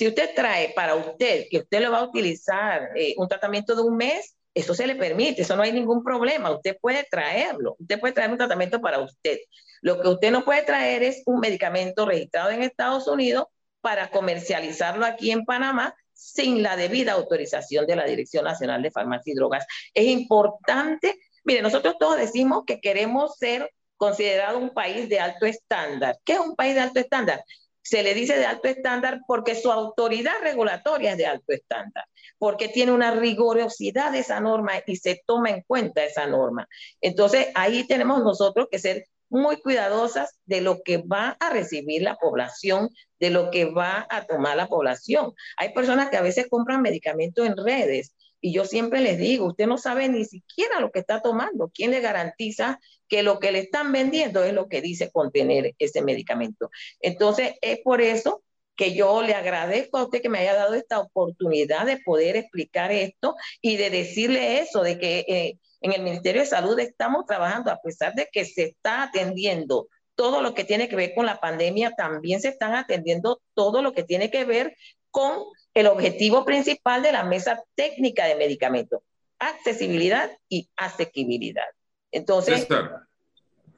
[0.01, 3.83] si usted trae para usted, que usted lo va a utilizar eh, un tratamiento de
[3.83, 8.01] un mes, eso se le permite, eso no hay ningún problema, usted puede traerlo, usted
[8.01, 9.37] puede traer un tratamiento para usted.
[9.83, 13.49] Lo que usted no puede traer es un medicamento registrado en Estados Unidos
[13.83, 19.35] para comercializarlo aquí en Panamá sin la debida autorización de la Dirección Nacional de Farmacia
[19.35, 19.67] y Drogas.
[19.93, 26.19] Es importante, mire, nosotros todos decimos que queremos ser considerado un país de alto estándar.
[26.25, 27.45] ¿Qué es un país de alto estándar?
[27.83, 32.05] Se le dice de alto estándar porque su autoridad regulatoria es de alto estándar,
[32.39, 36.69] porque tiene una rigurosidad de esa norma y se toma en cuenta esa norma.
[37.01, 42.17] Entonces, ahí tenemos nosotros que ser muy cuidadosas de lo que va a recibir la
[42.17, 42.91] población,
[43.21, 45.33] de lo que va a tomar la población.
[45.57, 49.67] Hay personas que a veces compran medicamentos en redes y yo siempre les digo, usted
[49.67, 51.71] no sabe ni siquiera lo que está tomando.
[51.75, 56.03] ¿Quién le garantiza que lo que le están vendiendo es lo que dice contener ese
[56.03, 56.71] medicamento?
[57.01, 58.43] Entonces, es por eso
[58.77, 62.91] que yo le agradezco a usted que me haya dado esta oportunidad de poder explicar
[62.93, 67.71] esto y de decirle eso, de que eh, en el Ministerio de Salud estamos trabajando,
[67.71, 71.41] a pesar de que se está atendiendo todo lo que tiene que ver con la
[71.41, 74.75] pandemia, también se están atendiendo todo lo que tiene que ver
[75.11, 75.45] con
[75.81, 79.03] el objetivo principal de la mesa técnica de medicamentos,
[79.39, 81.65] accesibilidad y asequibilidad.
[82.13, 82.67] Entonces,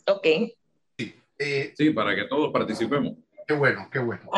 [0.06, 0.26] ok.
[0.98, 3.14] Sí, eh, sí, para que todos participemos.
[3.46, 4.30] Qué bueno, qué bueno.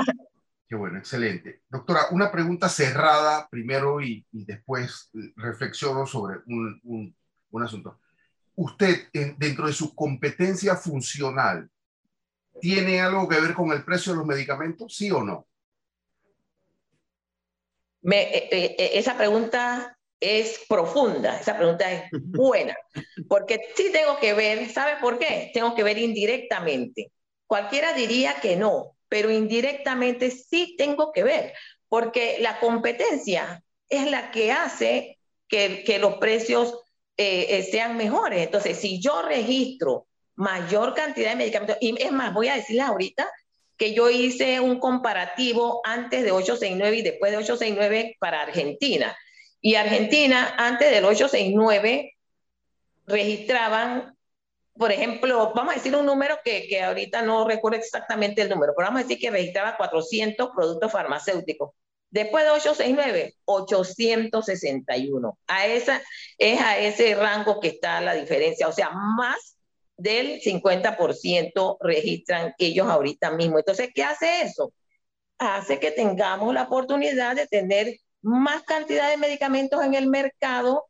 [0.66, 1.60] Qué bueno, excelente.
[1.68, 7.16] Doctora, una pregunta cerrada primero y, y después reflexiono sobre un, un,
[7.50, 8.00] un asunto.
[8.56, 11.68] ¿Usted, dentro de su competencia funcional,
[12.60, 15.46] tiene algo que ver con el precio de los medicamentos, sí o no?
[18.04, 22.76] Me, eh, eh, eh, esa pregunta es profunda, esa pregunta es buena,
[23.28, 25.50] porque sí tengo que ver, ¿sabe por qué?
[25.54, 27.12] Tengo que ver indirectamente.
[27.46, 31.54] Cualquiera diría que no, pero indirectamente sí tengo que ver,
[31.88, 36.78] porque la competencia es la que hace que, que los precios
[37.16, 38.42] eh, sean mejores.
[38.42, 43.30] Entonces, si yo registro mayor cantidad de medicamentos, y es más, voy a decirles ahorita
[43.76, 49.16] que yo hice un comparativo antes de 869 y después de 869 para Argentina.
[49.60, 52.14] Y Argentina, antes del 869,
[53.06, 54.16] registraban,
[54.76, 58.72] por ejemplo, vamos a decir un número que, que ahorita no recuerdo exactamente el número,
[58.76, 61.70] pero vamos a decir que registraba 400 productos farmacéuticos.
[62.10, 65.38] Después de 869, 861.
[65.48, 66.00] A esa,
[66.38, 69.53] es a ese rango que está la diferencia, o sea, más
[69.96, 73.58] del 50% registran ellos ahorita mismo.
[73.58, 74.72] Entonces, ¿qué hace eso?
[75.38, 80.86] Hace que tengamos la oportunidad de tener más cantidad de medicamentos en el mercado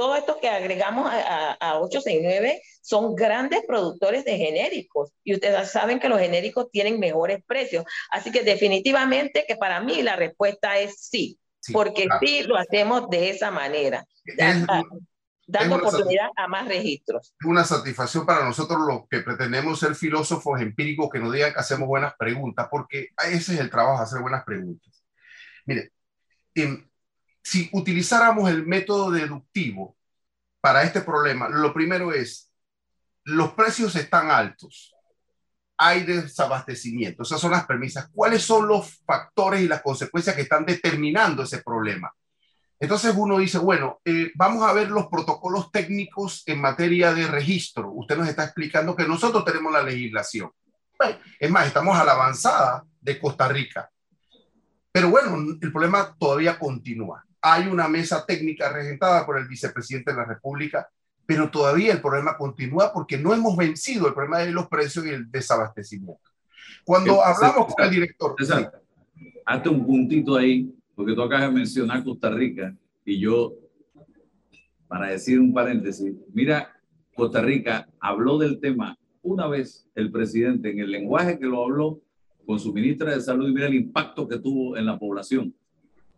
[0.00, 5.98] todo esto que agregamos a, a, 869 son grandes productores de genéricos y ustedes saben
[5.98, 7.84] que los genéricos tienen mejores precios.
[8.10, 11.38] Así que definitivamente que para mí la respuesta es sí,
[11.72, 14.06] porque sí lo hacemos de esa manera,
[15.50, 17.34] dando oportunidad a más registros.
[17.38, 21.60] Es una satisfacción para nosotros los que pretendemos ser filósofos empíricos que nos digan que
[21.60, 25.02] hacemos buenas preguntas, porque ese es el trabajo, hacer buenas preguntas.
[25.66, 25.92] Mire,
[26.54, 26.90] en,
[27.42, 29.96] si utilizáramos el método deductivo
[30.60, 32.52] para este problema, lo primero es,
[33.24, 34.94] los precios están altos,
[35.76, 38.10] hay desabastecimiento, esas son las premisas.
[38.12, 42.12] ¿Cuáles son los factores y las consecuencias que están determinando ese problema?
[42.80, 47.92] Entonces uno dice, bueno, eh, vamos a ver los protocolos técnicos en materia de registro.
[47.92, 50.50] Usted nos está explicando que nosotros tenemos la legislación.
[51.38, 53.90] es más, estamos a la avanzada de Costa Rica.
[54.90, 60.16] Pero bueno, el problema todavía continúa hay una mesa técnica regentada por el vicepresidente de
[60.18, 60.88] la República,
[61.24, 65.10] pero todavía el problema continúa porque no hemos vencido el problema de los precios y
[65.10, 66.30] el desabastecimiento.
[66.84, 68.34] Cuando hablamos con el director...
[69.46, 73.54] hazte un puntito ahí, porque tú acabas de mencionar Costa Rica y yo,
[74.86, 76.78] para decir un paréntesis, mira,
[77.14, 82.02] Costa Rica habló del tema una vez el presidente en el lenguaje que lo habló
[82.44, 85.54] con su ministra de Salud y mira el impacto que tuvo en la población.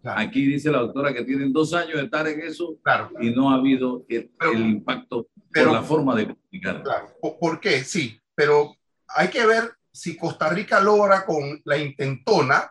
[0.03, 2.77] Aquí dice la doctora que tienen dos años de estar en eso
[3.21, 4.31] y no ha habido el,
[4.69, 6.83] impacto por la forma de comunicar.
[6.83, 7.07] Claro.
[7.41, 7.85] ¿Por qué?
[7.85, 8.75] Sí, pero
[9.07, 12.69] hay que ver si Costa Rica logra con la intentona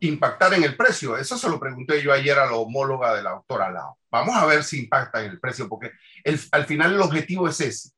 [0.00, 1.16] impactar en el precio.
[1.16, 3.98] Eso se lo pregunté yo ayer a la homóloga de la doctora Lao.
[4.10, 5.92] Vamos a ver si impacta en el precio, porque
[6.52, 7.90] al final el objetivo es ese.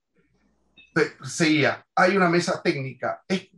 [1.22, 3.22] Seguía, hay una mesa técnica.
[3.28, 3.49] Es,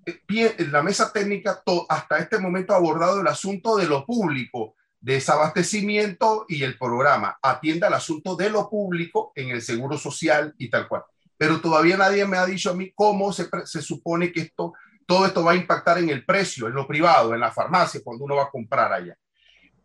[0.70, 6.64] la mesa técnica hasta este momento ha abordado el asunto de lo público, desabastecimiento y
[6.64, 11.03] el programa atienda al asunto de lo público en el seguro social y tal cual.
[11.36, 14.72] Pero todavía nadie me ha dicho a mí cómo se, se supone que esto,
[15.09, 18.26] todo esto va a impactar en el precio, en lo privado, en la farmacia, cuando
[18.26, 19.16] uno va a comprar allá.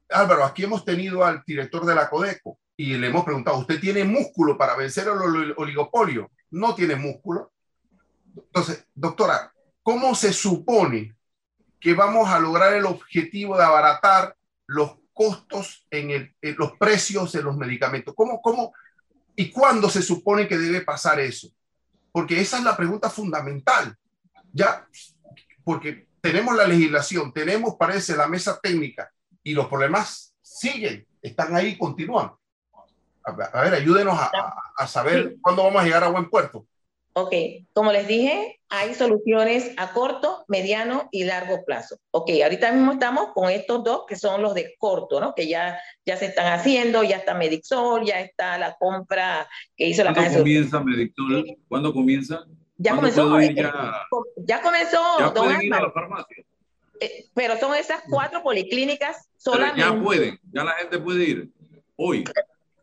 [0.10, 4.04] Álvaro, aquí hemos tenido al director de la Codeco y le hemos preguntado, ¿usted tiene
[4.04, 6.30] músculo para vencer el oligopolio?
[6.52, 7.54] No tiene músculo.
[8.36, 11.16] Entonces, doctora, ¿cómo se supone
[11.80, 14.36] que vamos a lograr el objetivo de abaratar
[14.68, 18.14] los costos en, los precios de los medicamentos?
[18.14, 18.74] ¿Cómo,
[19.38, 21.48] y cuándo se supone que debe pasar eso?
[22.12, 23.96] Porque esa es la pregunta fundamental.
[24.52, 24.86] Ya,
[25.64, 29.12] porque tenemos la legislación, tenemos, parece, la mesa técnica
[29.44, 32.32] y los problemas siguen, están ahí, continúan.
[33.26, 36.66] A, ver, ayúdenos a, saber cuándo vamos a llegar a buen puerto.
[37.16, 37.34] Ok,
[37.74, 41.98] como les dije, hay soluciones a corto, mediano y largo plazo.
[42.12, 45.36] Ok, ahorita mismo estamos con estos dos que son los de corto, ¿no?
[45.36, 49.48] Que ya, ya se están haciendo, ya está Medixol, ya está la compra
[49.78, 51.58] que hizo la ¿Cuándo comienza Medixol?
[51.68, 52.46] ¿Cuándo comienza?
[52.78, 53.40] Ya comenzó.
[53.40, 54.08] Eh, ya...
[54.38, 54.62] ya...
[54.62, 55.20] comenzó.
[55.20, 56.44] Ya pueden ir a la farmacia.
[57.00, 59.82] Eh, pero son esas cuatro policlínicas solamente.
[59.82, 61.50] ya pueden, ya la gente puede ir
[61.96, 62.24] hoy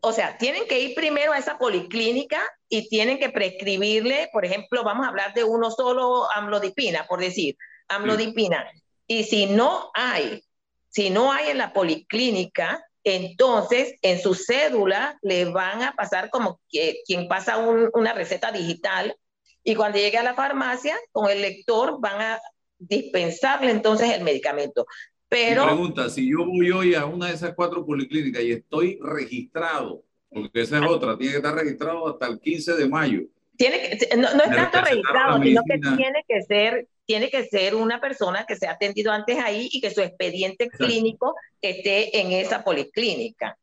[0.01, 4.83] o sea, tienen que ir primero a esa policlínica y tienen que prescribirle, por ejemplo,
[4.83, 7.57] vamos a hablar de uno solo amlodipina, por decir,
[7.89, 8.71] amlodipina.
[9.07, 10.43] Y si no hay,
[10.89, 16.61] si no hay en la policlínica, entonces en su cédula le van a pasar como
[16.71, 19.15] que, quien pasa una receta digital
[19.63, 22.41] y cuando llegue a la farmacia, con el lector van a
[22.79, 24.87] dispensarle entonces el medicamento.
[25.29, 30.03] Pero, pregunta, si yo voy hoy a una de esas cuatro policlínicas y estoy registrado,
[30.29, 33.21] porque esa es otra, tiene que estar registrado hasta el 15 de mayo.
[33.57, 37.75] Tiene que, no, no es tanto registrado, sino que tiene que ser tiene que ser
[37.75, 42.31] una persona que se ha atendido antes ahí y que su expediente clínico esté en
[42.31, 43.59] esa policlínica.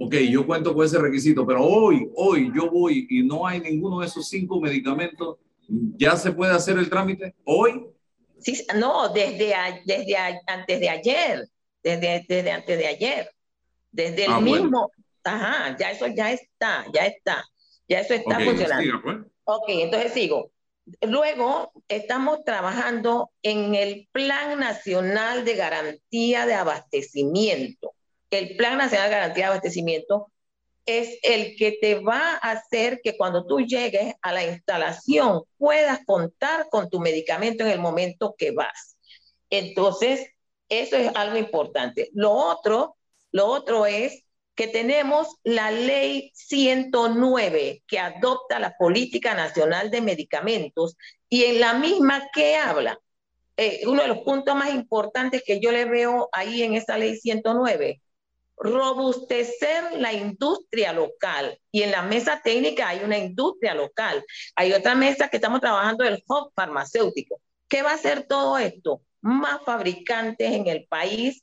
[0.00, 4.00] Ok, yo cuento con ese requisito, pero hoy, hoy yo voy y no hay ninguno
[4.00, 5.38] de esos cinco medicamentos,
[5.68, 7.34] ¿ya se puede hacer el trámite?
[7.44, 7.86] ¿Hoy?
[8.38, 9.52] Sí, no, desde,
[9.84, 11.48] desde antes de ayer,
[11.82, 13.30] desde, desde antes de ayer,
[13.90, 14.92] desde el ah, mismo,
[15.24, 17.44] ajá, ya eso ya está, ya está,
[17.88, 19.02] ya eso está funcionando.
[19.02, 19.16] Pues.
[19.44, 20.52] Ok, entonces sigo.
[21.02, 27.92] Luego estamos trabajando en el Plan Nacional de Garantía de Abastecimiento.
[28.30, 30.30] El Plan Nacional de Garantía de Abastecimiento
[30.88, 36.00] es el que te va a hacer que cuando tú llegues a la instalación puedas
[36.06, 38.96] contar con tu medicamento en el momento que vas.
[39.50, 40.30] Entonces,
[40.68, 42.10] eso es algo importante.
[42.14, 42.96] Lo otro,
[43.32, 44.24] lo otro es
[44.54, 50.96] que tenemos la ley 109 que adopta la política nacional de medicamentos
[51.28, 52.98] y en la misma que habla.
[53.56, 57.16] Eh, uno de los puntos más importantes que yo le veo ahí en esa ley
[57.16, 58.00] 109
[58.60, 61.58] robustecer la industria local.
[61.70, 64.24] Y en la mesa técnica hay una industria local.
[64.56, 67.40] Hay otra mesa que estamos trabajando, el hub farmacéutico.
[67.68, 69.02] ¿Qué va a hacer todo esto?
[69.20, 71.42] Más fabricantes en el país,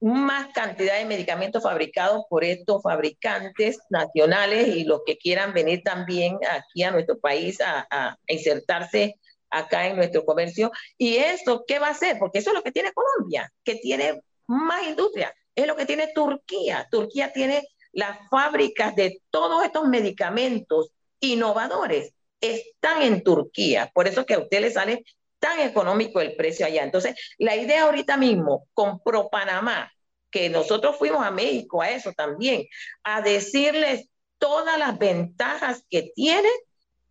[0.00, 6.38] más cantidad de medicamentos fabricados por estos fabricantes nacionales y los que quieran venir también
[6.48, 9.16] aquí a nuestro país a, a insertarse
[9.50, 10.70] acá en nuestro comercio.
[10.96, 12.18] ¿Y eso qué va a hacer?
[12.18, 16.12] Porque eso es lo que tiene Colombia, que tiene más industria es lo que tiene
[16.14, 16.88] Turquía.
[16.90, 20.90] Turquía tiene las fábricas de todos estos medicamentos
[21.20, 22.14] innovadores.
[22.40, 23.90] Están en Turquía.
[23.92, 25.04] Por eso que a usted le sale
[25.38, 26.84] tan económico el precio allá.
[26.84, 29.92] Entonces, la idea ahorita mismo con ProPanamá,
[30.30, 32.66] que nosotros fuimos a México a eso también,
[33.02, 36.48] a decirles todas las ventajas que tiene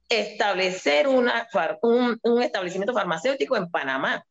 [0.09, 1.29] establecer un,
[2.21, 4.23] un establecimiento farmacéutico en Panamá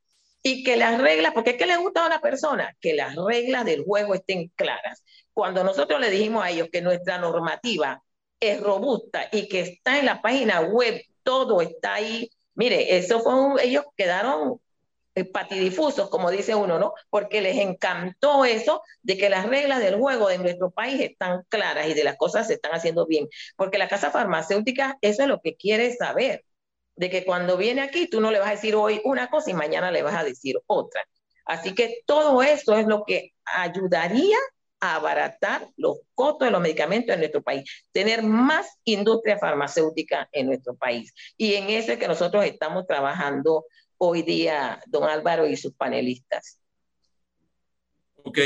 [0.47, 3.65] y que las reglas, porque es que le gusta a una persona, que las reglas
[3.65, 5.03] del juego estén claras.
[5.33, 8.01] Cuando nosotros le dijimos a ellos que nuestra normativa
[8.39, 12.31] es robusta y que está en la página web, todo está ahí.
[12.55, 14.61] Mire, eso fue un, ellos quedaron
[15.17, 16.95] eh, patidifusos, como dice uno, ¿no?
[17.11, 21.89] Porque les encantó eso de que las reglas del juego de nuestro país están claras
[21.89, 23.27] y de las cosas se están haciendo bien.
[23.57, 26.45] Porque la casa farmacéutica, eso es lo que quiere saber
[26.97, 29.55] de que cuando viene aquí tú no le vas a decir hoy una cosa y
[29.55, 31.07] mañana le vas a decir otra.
[31.45, 34.37] Así que todo eso es lo que ayudaría
[34.81, 40.47] a abaratar los costos de los medicamentos en nuestro país, tener más industria farmacéutica en
[40.47, 41.15] nuestro país.
[41.37, 43.65] Y en eso es que nosotros estamos trabajando
[43.99, 46.61] hoy día, don Álvaro y sus panelistas.
[48.25, 48.39] Ok,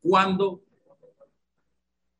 [0.00, 0.62] ¿cuándo?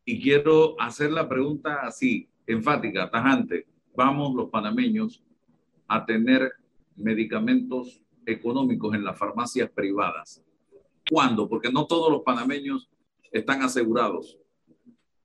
[0.04, 3.67] Y quiero hacer la pregunta así, enfática, tajante
[3.98, 5.24] vamos los panameños
[5.88, 6.52] a tener
[6.94, 10.40] medicamentos económicos en las farmacias privadas.
[11.10, 11.48] ¿Cuándo?
[11.48, 12.88] Porque no todos los panameños
[13.32, 14.38] están asegurados.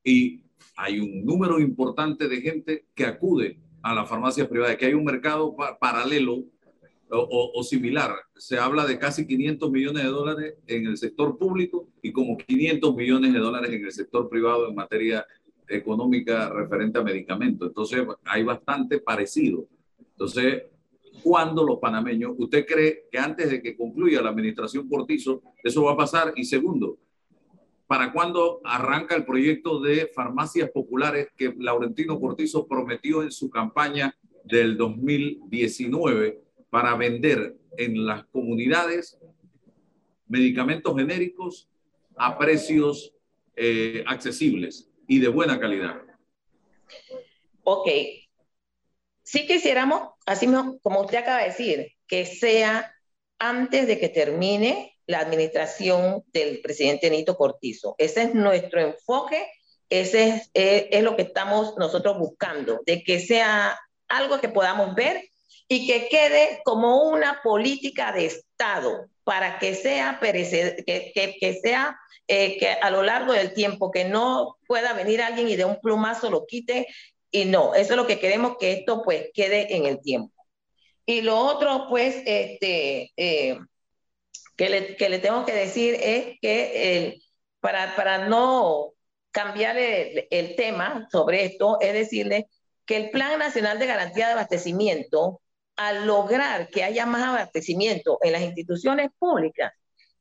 [0.03, 0.41] Y
[0.75, 5.05] hay un número importante de gente que acude a las farmacias privadas, que hay un
[5.05, 6.43] mercado paralelo
[7.09, 8.15] o, similar.
[8.35, 12.95] Se habla de casi 500 millones de dólares en el sector público y como 500
[12.95, 15.23] millones de dólares en el sector privado en materia
[15.73, 17.67] económica referente a medicamentos.
[17.67, 19.67] Entonces, hay bastante parecido.
[20.11, 20.63] Entonces,
[21.21, 25.93] ¿cuándo los panameños, usted cree que antes de que concluya la administración Cortizo, eso va
[25.93, 26.33] a pasar?
[26.35, 26.97] Y segundo,
[27.93, 34.17] ¿Para cuándo arranca el proyecto de farmacias populares que Laurentino Cortizo prometió en su campaña
[34.43, 39.19] del 2019 para vender en las comunidades
[40.27, 41.69] medicamentos genéricos
[42.15, 43.13] a precios
[43.55, 46.01] eh, accesibles y de buena calidad?
[47.63, 47.87] Ok.
[49.23, 50.47] Sí quisiéramos, así
[50.81, 52.93] como usted acaba de decir, que sea
[53.39, 57.95] antes de que termine la administración del presidente Nito Cortizo.
[57.97, 59.45] Ese es nuestro enfoque,
[59.89, 63.77] ese es, es, lo que estamos nosotros buscando, de que sea
[64.07, 65.23] algo que podamos ver
[65.67, 71.97] y que quede como una política de Estado para que sea, que, que, que sea
[72.27, 75.79] eh, que a lo largo del tiempo, que no pueda venir alguien y de un
[75.81, 76.87] plumazo lo quite.
[77.31, 80.33] Y no, eso es lo que queremos que esto pues quede en el tiempo.
[81.05, 83.59] Y lo otro pues, este, eh,
[84.55, 87.23] que, le, que le tengo que decir es que el,
[87.59, 88.93] para, para no
[89.31, 92.47] cambiar el, el tema sobre esto, es decirle
[92.85, 95.41] que el Plan Nacional de Garantía de Abastecimiento,
[95.75, 99.73] al lograr que haya más abastecimiento en las instituciones públicas,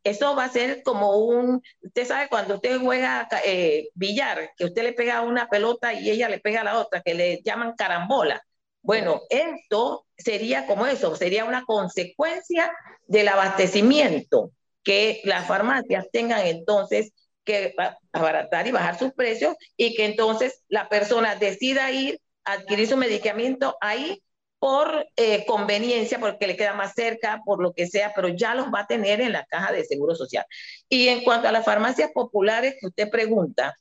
[0.04, 4.82] eso va a ser como un, usted sabe cuando usted juega eh, billar, que usted
[4.82, 8.42] le pega una pelota y ella le pega a la otra, que le llaman carambola.
[8.82, 12.72] Bueno, esto sería como eso, sería una consecuencia
[13.06, 14.50] del abastecimiento,
[14.82, 17.12] que las farmacias tengan entonces
[17.44, 17.74] que
[18.12, 22.96] abaratar y bajar sus precios y que entonces la persona decida ir a adquirir su
[22.96, 24.20] medicamento ahí
[24.62, 28.66] por eh, conveniencia, porque le queda más cerca, por lo que sea, pero ya los
[28.66, 30.46] va a tener en la caja de seguro social.
[30.88, 33.74] Y en cuanto a las farmacias populares usted pregunta,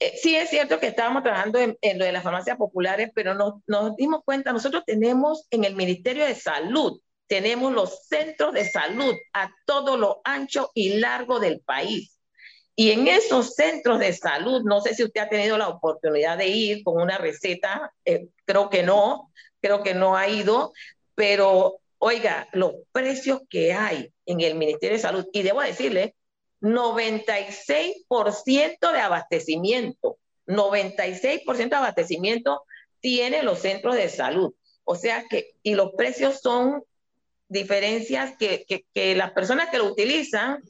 [0.00, 3.56] eh, sí es cierto que estábamos trabajando en, lo de las farmacias populares, pero nos,
[3.66, 9.14] nos dimos cuenta, nosotros tenemos en el Ministerio de Salud, tenemos los centros de salud
[9.34, 12.17] a todo lo ancho y largo del país.
[12.80, 16.46] Y en esos centros de salud, no sé si usted ha tenido la oportunidad de
[16.46, 20.72] ir con una receta, eh, creo que no, creo que no ha ido,
[21.16, 26.14] pero oiga, los precios que hay en el Ministerio de Salud, y debo decirle,
[26.60, 32.62] 96% de abastecimiento, 96% de abastecimiento
[33.00, 34.54] tienen los centros de salud.
[34.84, 36.84] O sea que, y los precios son
[37.48, 38.64] diferencias que,
[38.94, 40.62] que las personas que lo utilizan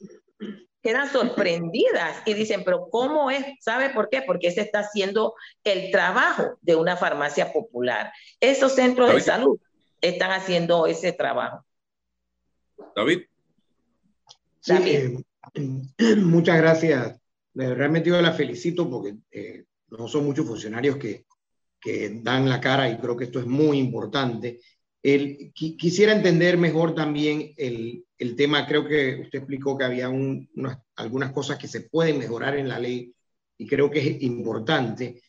[0.81, 3.45] quedan sorprendidas y dicen, pero ¿cómo es?
[3.59, 4.21] ¿Sabe por qué?
[4.21, 8.11] Porque se está haciendo el trabajo de una farmacia popular.
[8.39, 9.59] Esos centros de salud
[10.01, 11.65] están haciendo ese trabajo.
[12.95, 13.21] David.
[14.61, 15.17] Sí, eh,
[16.17, 17.19] muchas gracias.
[17.53, 21.25] Realmente yo la felicito porque eh, no son muchos funcionarios que,
[21.81, 24.59] que dan la cara y creo que esto es muy importante.
[25.01, 28.03] El, quisiera entender mejor también el,
[28.35, 32.57] tema, creo que usted explicó que había un, unas, algunas cosas que se pueden mejorar
[32.57, 33.13] en la ley
[33.57, 35.21] y creo que es importante.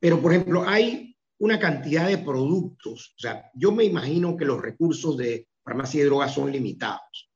[0.00, 4.60] Pero, por ejemplo, hay una cantidad de productos, o sea, yo me imagino que los
[4.60, 7.30] recursos de farmacia y drogas son limitados,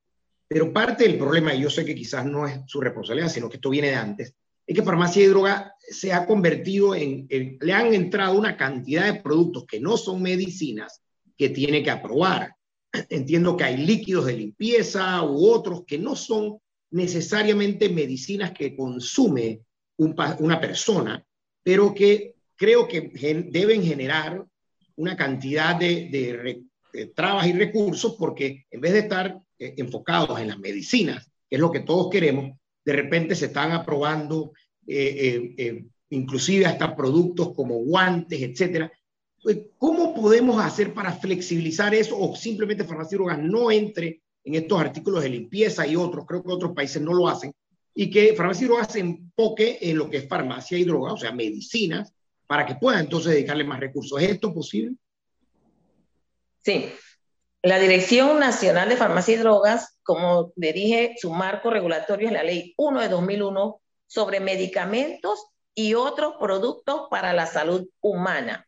[0.46, 3.56] pero parte del problema, y yo sé que quizás no es su responsabilidad, sino que
[3.56, 4.34] esto viene de antes,
[4.66, 9.20] es que farmacia y droga se ha convertido en le han entrado una cantidad de
[9.20, 11.02] productos que no son medicinas
[11.38, 12.54] que tiene que aprobar.
[13.08, 16.58] Entiendo que hay líquidos de limpieza u otros que no son
[16.90, 19.60] necesariamente medicinas que consume
[19.96, 21.24] una persona,
[21.62, 23.10] pero que creo que
[23.50, 24.44] deben generar
[24.96, 26.64] una cantidad de,
[27.14, 31.60] trabas y recursos porque en vez de estar eh, enfocados en las medicinas, que es
[31.60, 34.52] lo que todos queremos, de repente se están aprobando
[34.86, 38.90] eh, eh, inclusive hasta productos como guantes, etcétera,
[39.78, 45.28] ¿Cómo podemos hacer para flexibilizar eso o simplemente drogas no entre en estos artículos de
[45.28, 46.26] limpieza y otros?
[46.26, 47.52] Creo que otros países no lo hacen.
[47.94, 52.12] Y que drogas se enfoque en lo que es farmacia y drogas, o sea, medicinas,
[52.46, 54.20] para que puedan entonces dedicarle más recursos.
[54.20, 54.96] ¿Es esto posible?
[56.62, 56.90] Sí.
[57.62, 62.44] La Dirección Nacional de Farmacia y Drogas, como le dije, su marco regulatorio es la
[62.44, 68.67] Ley 1 de 2001 sobre medicamentos y otros productos para la salud humana.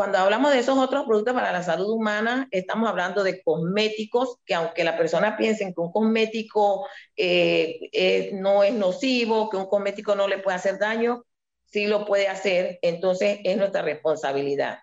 [0.00, 4.54] Cuando hablamos de esos otros productos para la salud humana, estamos hablando de cosméticos, que
[4.54, 10.26] aunque la persona piense que un cosmético eh, no es nocivo, que un cosmético no
[10.26, 11.26] le puede hacer daño,
[11.66, 14.78] sí lo puede hacer, entonces es nuestra responsabilidad.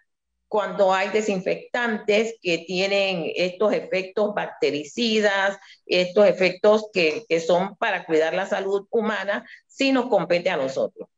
[0.47, 5.57] Cuando hay desinfectantes que tienen estos efectos bactericidas,
[5.88, 11.09] estos efectos que, que son para cuidar la salud humana, sí nos compete a nosotros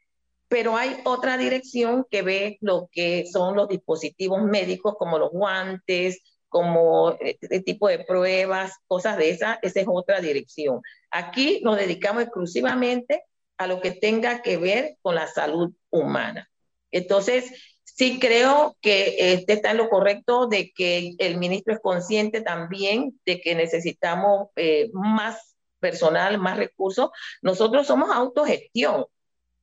[0.49, 6.21] pero hay otra dirección que ve lo que son los dispositivos médicos como los guantes,
[6.49, 10.81] como este tipo de pruebas, cosas de esa, esa es otra dirección.
[11.11, 13.23] Aquí nos dedicamos exclusivamente
[13.57, 16.49] a lo que tenga que ver con la salud humana.
[16.91, 17.51] Entonces,
[17.83, 23.19] sí creo que este está en lo correcto de que el ministro es consciente también
[23.25, 27.09] de que necesitamos eh, más personal, más recursos.
[27.41, 29.05] Nosotros somos autogestión.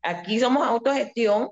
[0.06, 1.50] Aquí somos autogestión,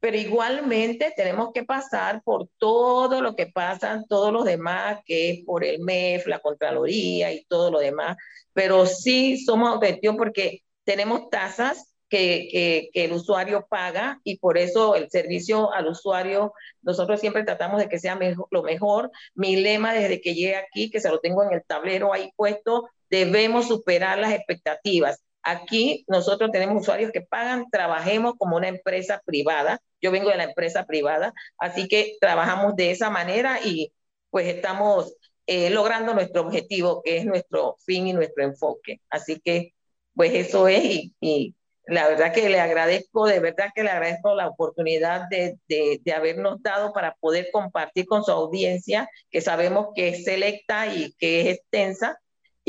[0.00, 5.44] pero igualmente tenemos que pasar por todo lo que pasan todos los demás, que es
[5.44, 8.16] por el MEF, la Contraloría y todo lo demás.
[8.54, 12.48] Pero sí somos autogestión porque tenemos tasas que,
[12.94, 17.88] que, el usuario paga y por eso el servicio al usuario, nosotros siempre tratamos de
[17.90, 18.18] que sea
[18.50, 19.10] lo mejor.
[19.34, 22.88] Mi lema desde que llegué aquí, que se lo tengo en el tablero ahí puesto,
[23.10, 25.22] debemos superar las expectativas.
[25.42, 29.80] Aquí nosotros tenemos usuarios que pagan, trabajemos como una empresa privada.
[30.00, 33.92] Yo vengo de la empresa privada, así que trabajamos de esa manera y
[34.30, 35.14] pues estamos
[35.46, 39.00] eh, logrando nuestro objetivo, que es nuestro fin y nuestro enfoque.
[39.10, 39.74] Así que
[40.14, 41.54] pues eso es y
[41.86, 46.12] la verdad que le agradezco, de verdad que le agradezco la oportunidad de, de, de,
[46.12, 51.40] habernos dado para poder compartir con su audiencia, que sabemos que es selecta y que
[51.40, 52.20] es extensa,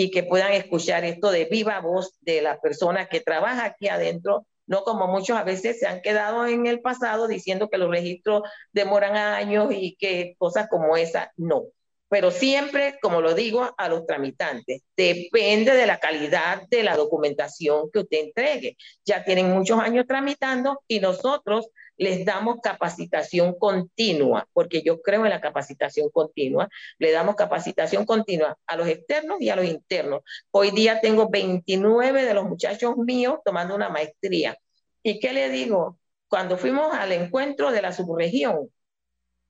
[0.02, 4.48] y que puedan escuchar esto de viva voz de la persona que trabaja aquí adentro,
[4.66, 8.42] no como muchos a veces se han quedado en el pasado diciendo que los registros
[8.72, 11.66] demoran años y que cosas como esa, no
[12.12, 17.90] pero siempre, como lo digo a los tramitantes, depende de la calidad de la documentación
[17.90, 18.76] que usted entregue.
[19.06, 21.70] Ya tienen muchos años tramitando y nosotros
[22.02, 28.58] les damos capacitación continua, porque yo creo en la capacitación continua, le damos capacitación continua
[28.66, 30.22] a los externos y a los internos.
[30.50, 34.58] Hoy día tengo 29 de los muchachos míos tomando una maestría.
[35.04, 36.00] ¿Y qué le digo?
[36.28, 38.72] Cuando fuimos al encuentro de la subregión,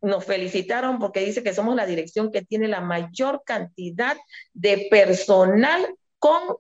[0.02, 4.18] nos felicitaron porque dice que somos la dirección que tiene la mayor cantidad
[4.52, 5.88] de personal
[6.20, 6.58] con,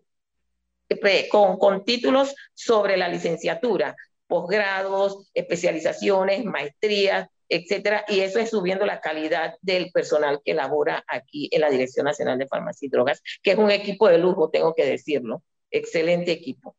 [1.29, 3.93] con, con títulos sobre la licenciatura,
[4.31, 11.49] posgrados, especializaciones, maestrías, etcétera, y eso es subiendo la calidad del personal que labora aquí
[11.51, 14.73] en la Dirección Nacional de Farmacia y Drogas, que es un equipo de lujo, tengo
[14.73, 16.77] que decirlo, excelente equipo.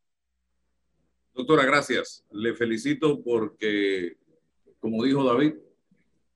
[1.35, 2.23] Doctora, gracias.
[2.31, 4.17] Le felicito porque,
[4.79, 5.53] como dijo David,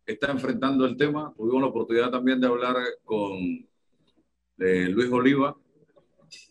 [0.05, 1.34] está enfrentando el tema.
[1.36, 3.39] Tuvimos la oportunidad también de hablar con
[4.59, 5.57] eh, Luis Oliva.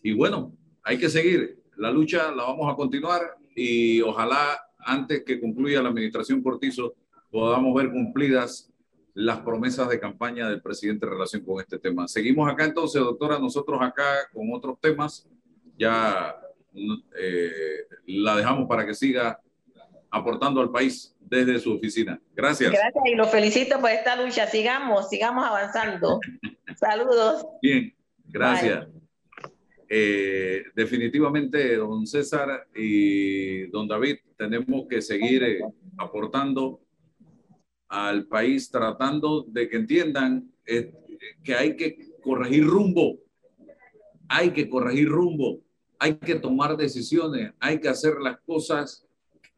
[0.03, 0.51] Y bueno,
[0.83, 1.63] hay que seguir.
[1.77, 6.93] La lucha la vamos a continuar y ojalá antes que concluya la administración Cortizo
[7.31, 8.71] podamos ver cumplidas
[9.15, 12.07] las promesas de campaña del presidente en relación con este tema.
[12.07, 15.27] Seguimos acá entonces, doctora, nosotros acá con otros temas.
[15.75, 16.35] Ya
[17.19, 19.41] eh, la dejamos para que siga
[20.11, 22.21] aportando al país desde su oficina.
[22.35, 22.71] Gracias.
[22.71, 24.45] Gracias y lo felicito por esta lucha.
[24.45, 26.19] Sigamos, sigamos avanzando.
[26.79, 27.43] Saludos.
[27.59, 27.95] Bien,
[28.27, 28.87] gracias.
[29.89, 35.59] Eh, definitivamente, don César y don David, tenemos que seguir eh,
[35.97, 36.81] aportando
[37.87, 40.91] al país, tratando de que entiendan eh,
[41.41, 43.17] que hay que corregir rumbo,
[44.27, 45.61] hay que corregir rumbo,
[45.99, 49.07] hay que tomar decisiones, hay que hacer las cosas.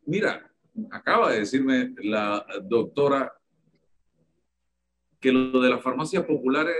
[0.05, 0.47] Mira,
[0.91, 3.33] acaba de decirme la doctora
[5.19, 6.75] que lo de las farmacias populares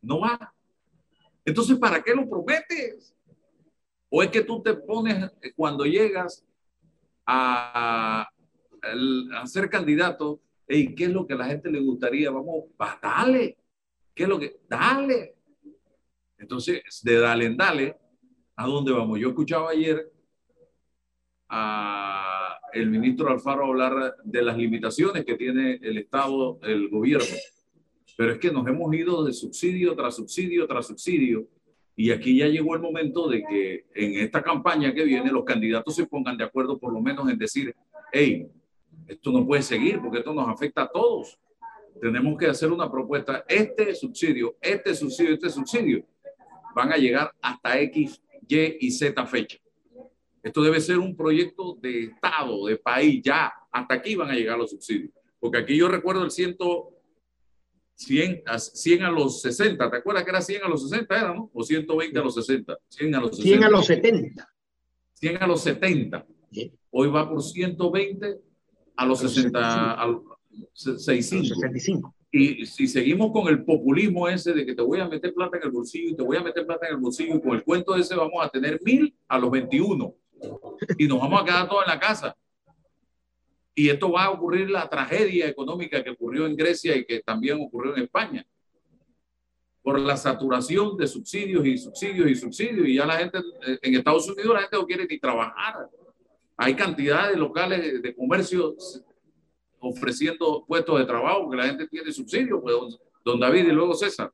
[0.00, 0.54] no va.
[1.50, 3.12] Entonces, ¿para qué lo prometes?
[4.08, 6.46] ¿O es que tú te pones cuando llegas
[7.26, 8.28] a,
[8.80, 10.40] a, ser candidato?
[10.68, 12.30] ¿Y ¿Qué es lo que a la gente le gustaría?
[12.30, 13.58] Vamos, va, dale.
[14.14, 14.60] ¿Qué es lo que?
[14.68, 15.34] Dale.
[16.38, 17.96] Entonces, de dale en dale,
[18.54, 19.18] ¿a dónde vamos?
[19.18, 20.08] Yo escuchaba ayer
[21.48, 27.26] a el ministro Alfaro hablar de las limitaciones que tiene el Estado, el gobierno.
[28.16, 31.46] Pero es que nos hemos ido de subsidio tras subsidio tras subsidio.
[31.96, 35.94] Y aquí ya llegó el momento de que en esta campaña que viene los candidatos
[35.94, 37.74] se pongan de acuerdo por lo menos en decir,
[38.12, 38.46] hey,
[39.06, 41.38] esto no puede seguir porque esto nos afecta a todos.
[42.00, 43.44] Tenemos que hacer una propuesta.
[43.46, 46.04] Este subsidio, este subsidio, este subsidio
[46.74, 49.58] van a llegar hasta X, Y y Z fecha.
[50.42, 53.52] Esto debe ser un proyecto de Estado, de país, ya.
[53.70, 55.10] Hasta aquí van a llegar los subsidios.
[55.38, 56.56] Porque aquí yo recuerdo el 100,
[58.00, 59.90] 100, a, 100 a los 60.
[59.90, 61.18] ¿Te acuerdas que era 100 a los 60?
[61.18, 61.50] Era, ¿no?
[61.52, 62.78] O 120 a los 60.
[62.88, 63.42] 100 a los 60.
[63.42, 64.48] 100 a los 70.
[65.14, 66.26] 100 a los 70.
[66.90, 68.38] Hoy va por 120
[68.96, 70.22] a los 60, a los
[70.72, 71.44] 65.
[71.44, 72.14] 65.
[72.32, 75.64] Y si seguimos con el populismo ese de que te voy a meter plata en
[75.64, 77.96] el bolsillo y te voy a meter plata en el bolsillo y con el cuento
[77.96, 80.14] ese vamos a tener mil a los 21
[80.96, 82.36] y nos vamos a quedar todos en la casa.
[83.80, 87.58] Y esto va a ocurrir la tragedia económica que ocurrió en Grecia y que también
[87.62, 88.46] ocurrió en España.
[89.82, 92.86] Por la saturación de subsidios y subsidios y subsidios.
[92.86, 93.38] Y ya la gente,
[93.80, 95.88] en Estados Unidos la gente no quiere ni trabajar.
[96.58, 98.76] Hay cantidad de locales de comercio
[99.78, 102.60] ofreciendo puestos de trabajo porque la gente tiene subsidios.
[102.62, 104.30] Pues, don David y luego César.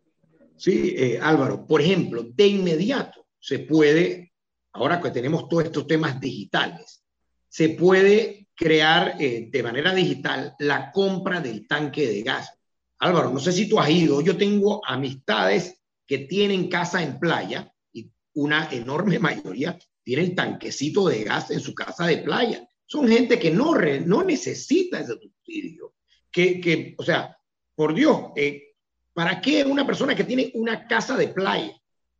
[0.57, 4.33] Sí, eh, Álvaro, por ejemplo, de inmediato se puede,
[4.73, 7.05] ahora que tenemos todos estos temas digitales,
[7.49, 12.51] se puede crear eh, de manera digital la compra del tanque de gas.
[12.99, 17.71] Álvaro, no sé si tú has ido, yo tengo amistades que tienen casa en playa
[17.93, 22.67] y una enorme mayoría tienen tanquecito de gas en su casa de playa.
[22.87, 25.95] Son gente que no, no necesita ese subsidio.
[26.31, 27.37] Que, que, o sea,
[27.75, 28.75] por Dios, eh,
[29.13, 31.73] ¿para qué una persona que tiene una casa de playa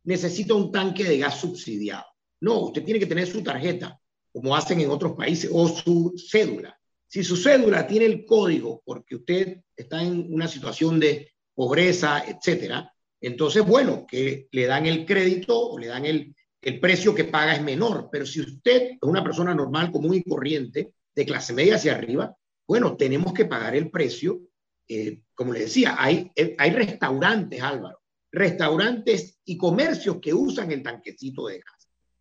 [0.03, 2.05] necesita un tanque de gas subsidiado?
[2.41, 3.99] No, usted tiene que tener su tarjeta
[4.37, 6.79] como hacen en otros países, o su cédula.
[7.07, 12.93] Si su cédula tiene el código porque usted está en una situación de pobreza, etcétera,
[13.19, 17.55] entonces, bueno, que le dan el crédito o le dan el, el precio que paga
[17.55, 18.09] es menor.
[18.11, 22.35] Pero si usted es una persona normal, común y corriente, de clase media hacia arriba,
[22.67, 24.41] bueno, tenemos que pagar el precio.
[24.87, 31.47] Eh, como le decía, hay, hay restaurantes, Álvaro, restaurantes y comercios que usan el tanquecito
[31.47, 31.76] de gas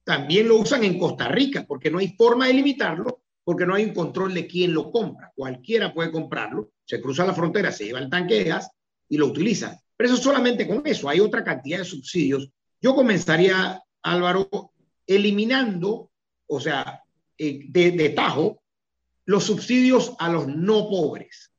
[0.06, 3.86] también lo usan en Costa Rica, porque no hay forma de limitarlo, porque no hay
[3.86, 5.32] un control de quién lo compra.
[5.34, 8.70] Cualquiera puede comprarlo, se cruza la frontera, se lleva el tanque de gas
[9.08, 9.82] y lo utiliza.
[9.96, 12.48] Pero eso solamente con eso, hay otra cantidad de subsidios.
[12.80, 14.48] Yo comenzaría, Álvaro,
[15.08, 16.12] eliminando,
[16.46, 17.02] o sea,
[17.36, 18.62] eh, de, de tajo,
[19.24, 21.50] los subsidios a los no pobres.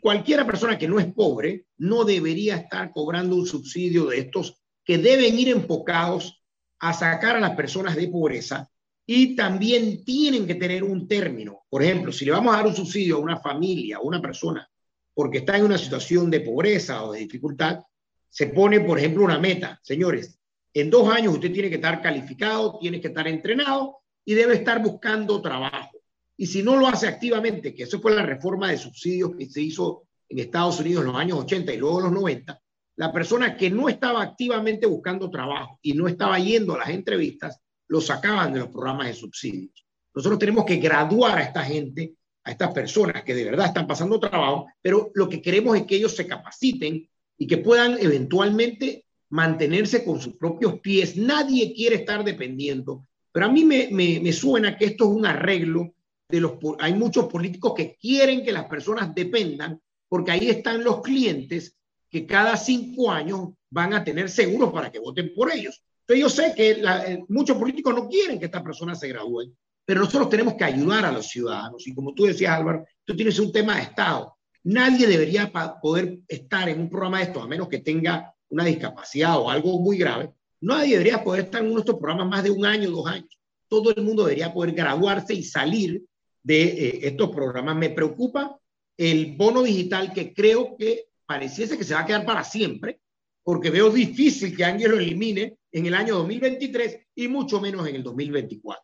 [0.00, 4.96] Cualquiera persona que no es pobre no debería estar cobrando un subsidio de estos que
[4.98, 6.43] deben ir enfocados
[6.80, 8.68] a sacar a las personas de pobreza
[9.06, 11.64] y también tienen que tener un término.
[11.68, 14.68] Por ejemplo, si le vamos a dar un subsidio a una familia, a una persona,
[15.12, 17.80] porque está en una situación de pobreza o de dificultad,
[18.28, 19.78] se pone, por ejemplo, una meta.
[19.82, 20.38] Señores,
[20.72, 24.82] en dos años usted tiene que estar calificado, tiene que estar entrenado y debe estar
[24.82, 25.98] buscando trabajo.
[26.36, 29.60] Y si no lo hace activamente, que eso fue la reforma de subsidios que se
[29.60, 32.60] hizo en Estados Unidos en los años 80 y luego los 90,
[32.96, 37.60] la persona que no estaba activamente buscando trabajo y no estaba yendo a las entrevistas,
[37.88, 39.84] lo sacaban de los programas de subsidios.
[40.14, 42.14] Nosotros tenemos que graduar a esta gente,
[42.44, 45.96] a estas personas que de verdad están pasando trabajo, pero lo que queremos es que
[45.96, 51.16] ellos se capaciten y que puedan eventualmente mantenerse con sus propios pies.
[51.16, 55.94] Nadie quiere estar dependiendo, pero a mí me, me, suena que esto es un arreglo
[56.28, 56.52] de los...
[56.78, 61.76] Hay muchos políticos que quieren que las personas dependan porque ahí están los clientes
[62.14, 65.82] que cada cinco años van a tener seguros para que voten por ellos.
[66.02, 69.52] Entonces yo sé que eh, muchos políticos no quieren que estas personas se gradúen,
[69.84, 71.84] pero nosotros tenemos que ayudar a los ciudadanos.
[71.88, 74.36] Y como tú decías, Álvaro, tú tienes un tema de Estado.
[74.62, 75.50] Nadie debería
[75.82, 79.80] poder estar en un programa de esto, a menos que tenga una discapacidad o algo
[79.80, 80.30] muy grave.
[80.60, 83.36] Nadie debería poder estar en uno de estos programas más de un año, dos años.
[83.66, 86.00] Todo el mundo debería poder graduarse y salir
[86.44, 87.74] de eh, estos programas.
[87.74, 88.56] Me preocupa
[88.96, 93.00] el bono digital que creo que pareciese que se va a quedar para siempre,
[93.42, 97.96] porque veo difícil que alguien lo elimine en el año 2023 y mucho menos en
[97.96, 98.82] el 2024.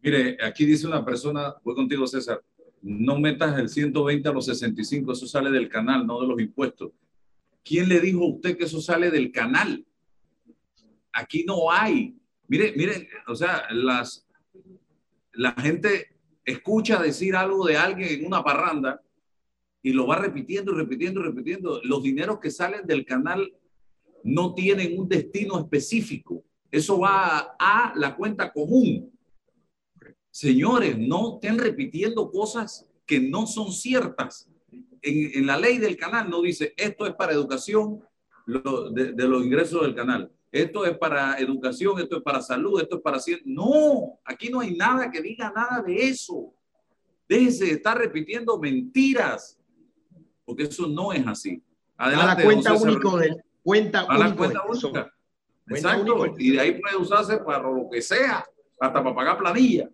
[0.00, 2.42] Mire, aquí dice una persona, voy contigo César,
[2.82, 6.92] no metas el 120 a los 65, eso sale del canal, no de los impuestos.
[7.64, 9.86] ¿Quién le dijo a usted que eso sale del canal?
[11.12, 12.14] Aquí no hay.
[12.46, 14.26] Mire, mire, o sea, las,
[15.32, 16.14] la gente
[16.44, 19.00] escucha decir algo de alguien en una parranda
[19.84, 21.80] y lo va repitiendo y repitiendo y repitiendo.
[21.84, 23.54] Los dineros que salen del canal
[24.22, 26.42] no tienen un destino específico.
[26.70, 29.12] Eso va a, la cuenta común.
[30.30, 34.48] Señores, no estén repitiendo cosas que no son ciertas.
[35.02, 38.00] En, la ley del canal no dice esto es para educación
[38.46, 40.32] de, de, los ingresos del canal.
[40.50, 43.44] Esto es para educación, esto es para salud, esto es para ciencia.
[43.46, 46.54] No, aquí no hay nada que diga nada de eso.
[47.28, 49.53] Déjense de estar repitiendo mentiras
[50.44, 51.62] porque eso no es así.
[51.96, 55.12] Adelante, a la cuenta único de cuenta a la cuenta única.
[55.68, 56.34] Exacto.
[56.38, 58.44] Y de ahí puede usarse para lo que sea,
[58.80, 59.88] hasta para pagar planilla.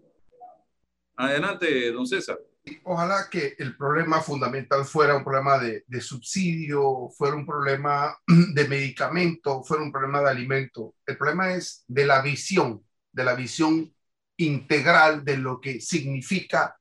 [1.16, 2.38] Adelante, don César.
[2.84, 8.16] Ojalá que el problema fundamental fuera un problema de, de, subsidio, fuera un problema
[8.54, 10.94] de medicamento, fuera un problema de alimento.
[11.06, 13.94] El problema es de la visión, de la visión
[14.36, 16.76] integral de lo que significa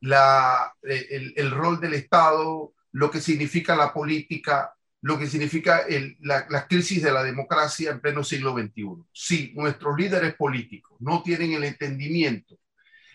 [0.00, 5.84] la, el, el rol del Estado, lo que significa la política, lo que significa
[6.20, 9.04] la, crisis de la democracia en pleno siglo XXI.
[9.12, 12.58] Si nuestros líderes políticos no tienen el entendimiento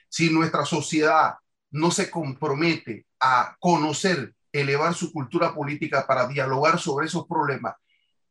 [0.09, 1.36] si nuestra sociedad
[1.71, 7.75] no se compromete a conocer, elevar su cultura política para dialogar sobre esos problemas,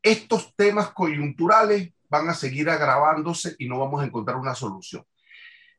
[0.03, 5.05] estos temas coyunturales van a seguir agravándose y no vamos a encontrar una solución.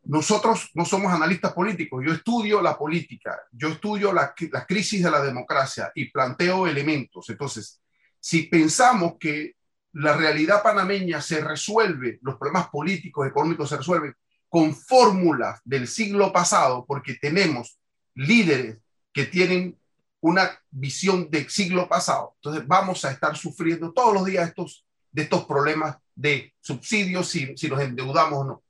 [0.08, 5.12] Nosotros no somos analistas políticos, yo estudio la política, yo estudio la, la crisis de
[5.12, 7.30] la democracia y planteo elementos.
[7.30, 7.82] Entonces,
[8.20, 9.56] si pensamos que
[9.92, 14.16] la realidad panameña se resuelve, los problemas políticos, económicos se resuelven
[14.48, 17.78] con fórmulas del siglo pasado, porque tenemos
[18.16, 18.80] líderes
[19.12, 19.78] que tienen
[20.22, 22.36] una visión del siglo pasado.
[22.36, 27.58] Entonces vamos a estar sufriendo todos los días estos, de estos problemas de subsidios, si,
[27.58, 28.64] si nos endeudamos o no.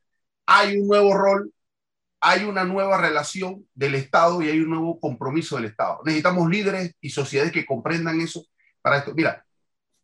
[0.47, 1.53] Hay un nuevo rol,
[2.21, 5.99] hay una nueva relación del Estado y hay un nuevo compromiso del Estado.
[6.05, 8.45] Necesitamos líderes y sociedades que comprendan eso
[8.81, 9.13] para esto.
[9.13, 9.45] Mira,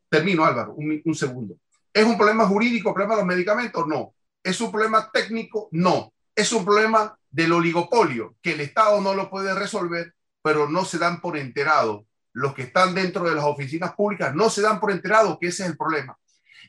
[0.10, 1.56] termino Álvaro, un, un segundo.
[1.94, 3.88] ¿Es un problema jurídico, problema de los medicamentos?
[3.88, 4.14] No.
[4.44, 5.70] ¿Es un problema técnico?
[5.72, 6.14] No.
[6.36, 10.98] Es un problema del oligopolio, que el Estado no lo puede resolver, pero no se
[10.98, 12.06] dan por enterado.
[12.34, 15.64] Los que están dentro de las oficinas públicas no se dan por enterado que ese
[15.64, 16.18] es el problema.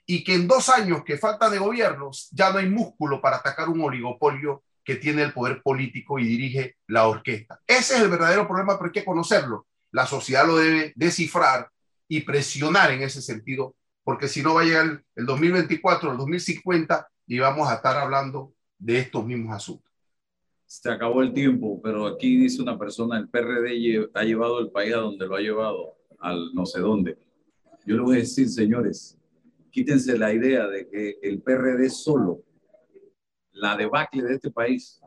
[0.06, 3.68] Y que en dos años que falta de gobiernos ya no hay músculo para atacar
[3.68, 7.60] un oligopolio que tiene el poder político y dirige la orquesta.
[7.66, 9.66] Ese es el verdadero problema, pero hay que conocerlo.
[9.90, 11.70] La sociedad lo debe descifrar
[12.06, 17.08] y presionar en ese sentido, porque si no va a llegar el 2024, el 2050
[17.26, 19.90] y vamos a estar hablando de estos mismos asuntos.
[20.66, 24.92] Se acabó el tiempo, pero aquí dice una persona, el PRD ha llevado el país
[24.94, 27.16] a donde lo ha llevado, al no sé dónde.
[27.86, 29.16] Yo le voy a decir, señores,
[29.74, 32.44] quítense la idea de que el PRD solo,
[33.50, 35.00] la debacle de este país,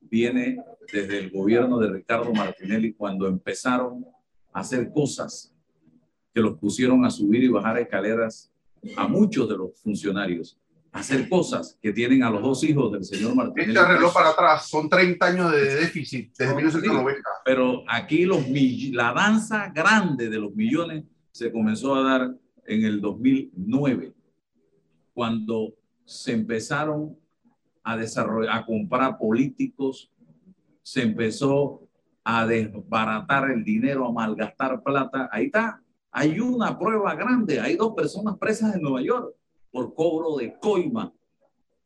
[0.00, 0.56] viene
[0.92, 4.04] desde el gobierno de Ricardo Martinelli cuando empezaron
[4.52, 5.54] a hacer cosas
[6.34, 8.52] que los pusieron a subir y bajar escaleras
[8.96, 10.58] a muchos de los funcionarios
[10.90, 13.68] hacer cosas que tienen a los dos hijos del señor Martínez.
[13.68, 17.22] Este arregló para atrás, son 30 años de déficit desde 1990.
[17.46, 18.46] Pero aquí los,
[18.90, 22.34] la danza grande de los millones se comenzó a dar
[22.66, 24.12] en el 2009,
[25.14, 27.16] cuando se empezaron
[27.82, 30.10] a desarrollar, a comprar políticos,
[30.82, 31.82] se empezó
[32.24, 35.28] a desbaratar el dinero, a malgastar plata.
[35.32, 39.34] Ahí está, hay una prueba grande, hay dos personas presas en Nueva York
[39.70, 41.12] por cobro de coima,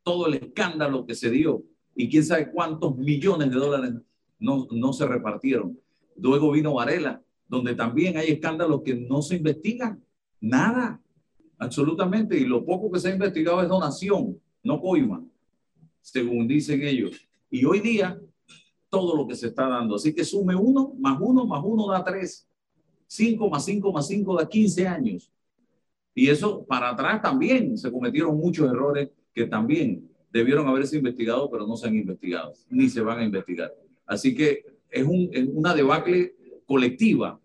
[0.02, 1.62] todo el escándalo que se dio
[1.94, 3.94] y quién sabe cuántos millones de dólares
[4.38, 5.78] no, no se repartieron.
[6.16, 10.02] Luego vino Varela, donde también hay escándalos que no se investigan,
[10.48, 11.00] nada,
[11.58, 15.24] absolutamente, y lo poco que se ha investigado es donación, no coima,
[16.00, 17.28] según dicen ellos.
[17.50, 18.20] Y hoy día,
[18.88, 19.96] todo lo que se está dando.
[19.96, 22.48] Así que sume uno, más uno, más uno da tres.
[23.06, 25.30] Cinco más cinco más cinco da quince años.
[26.14, 31.66] Y eso para atrás también se cometieron muchos errores que también debieron haberse investigado, pero
[31.66, 33.72] no se han investigado, ni se van a investigar.
[34.06, 36.34] Así que es, un, es una debacle
[36.64, 37.38] colectiva.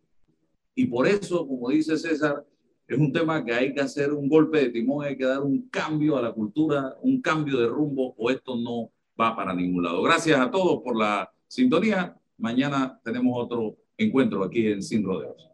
[0.73, 2.45] Y por eso, como dice César,
[2.93, 5.69] es un tema que hay que hacer un golpe de timón, hay que dar un
[5.69, 10.01] cambio a la cultura, un cambio de rumbo, o esto no va para ningún lado.
[10.01, 12.17] Gracias a todos por la sintonía.
[12.37, 15.49] Mañana tenemos otro encuentro aquí en Sin Rodeos.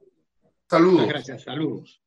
[0.68, 1.08] Saludos.
[1.08, 2.02] Gracias, saludos.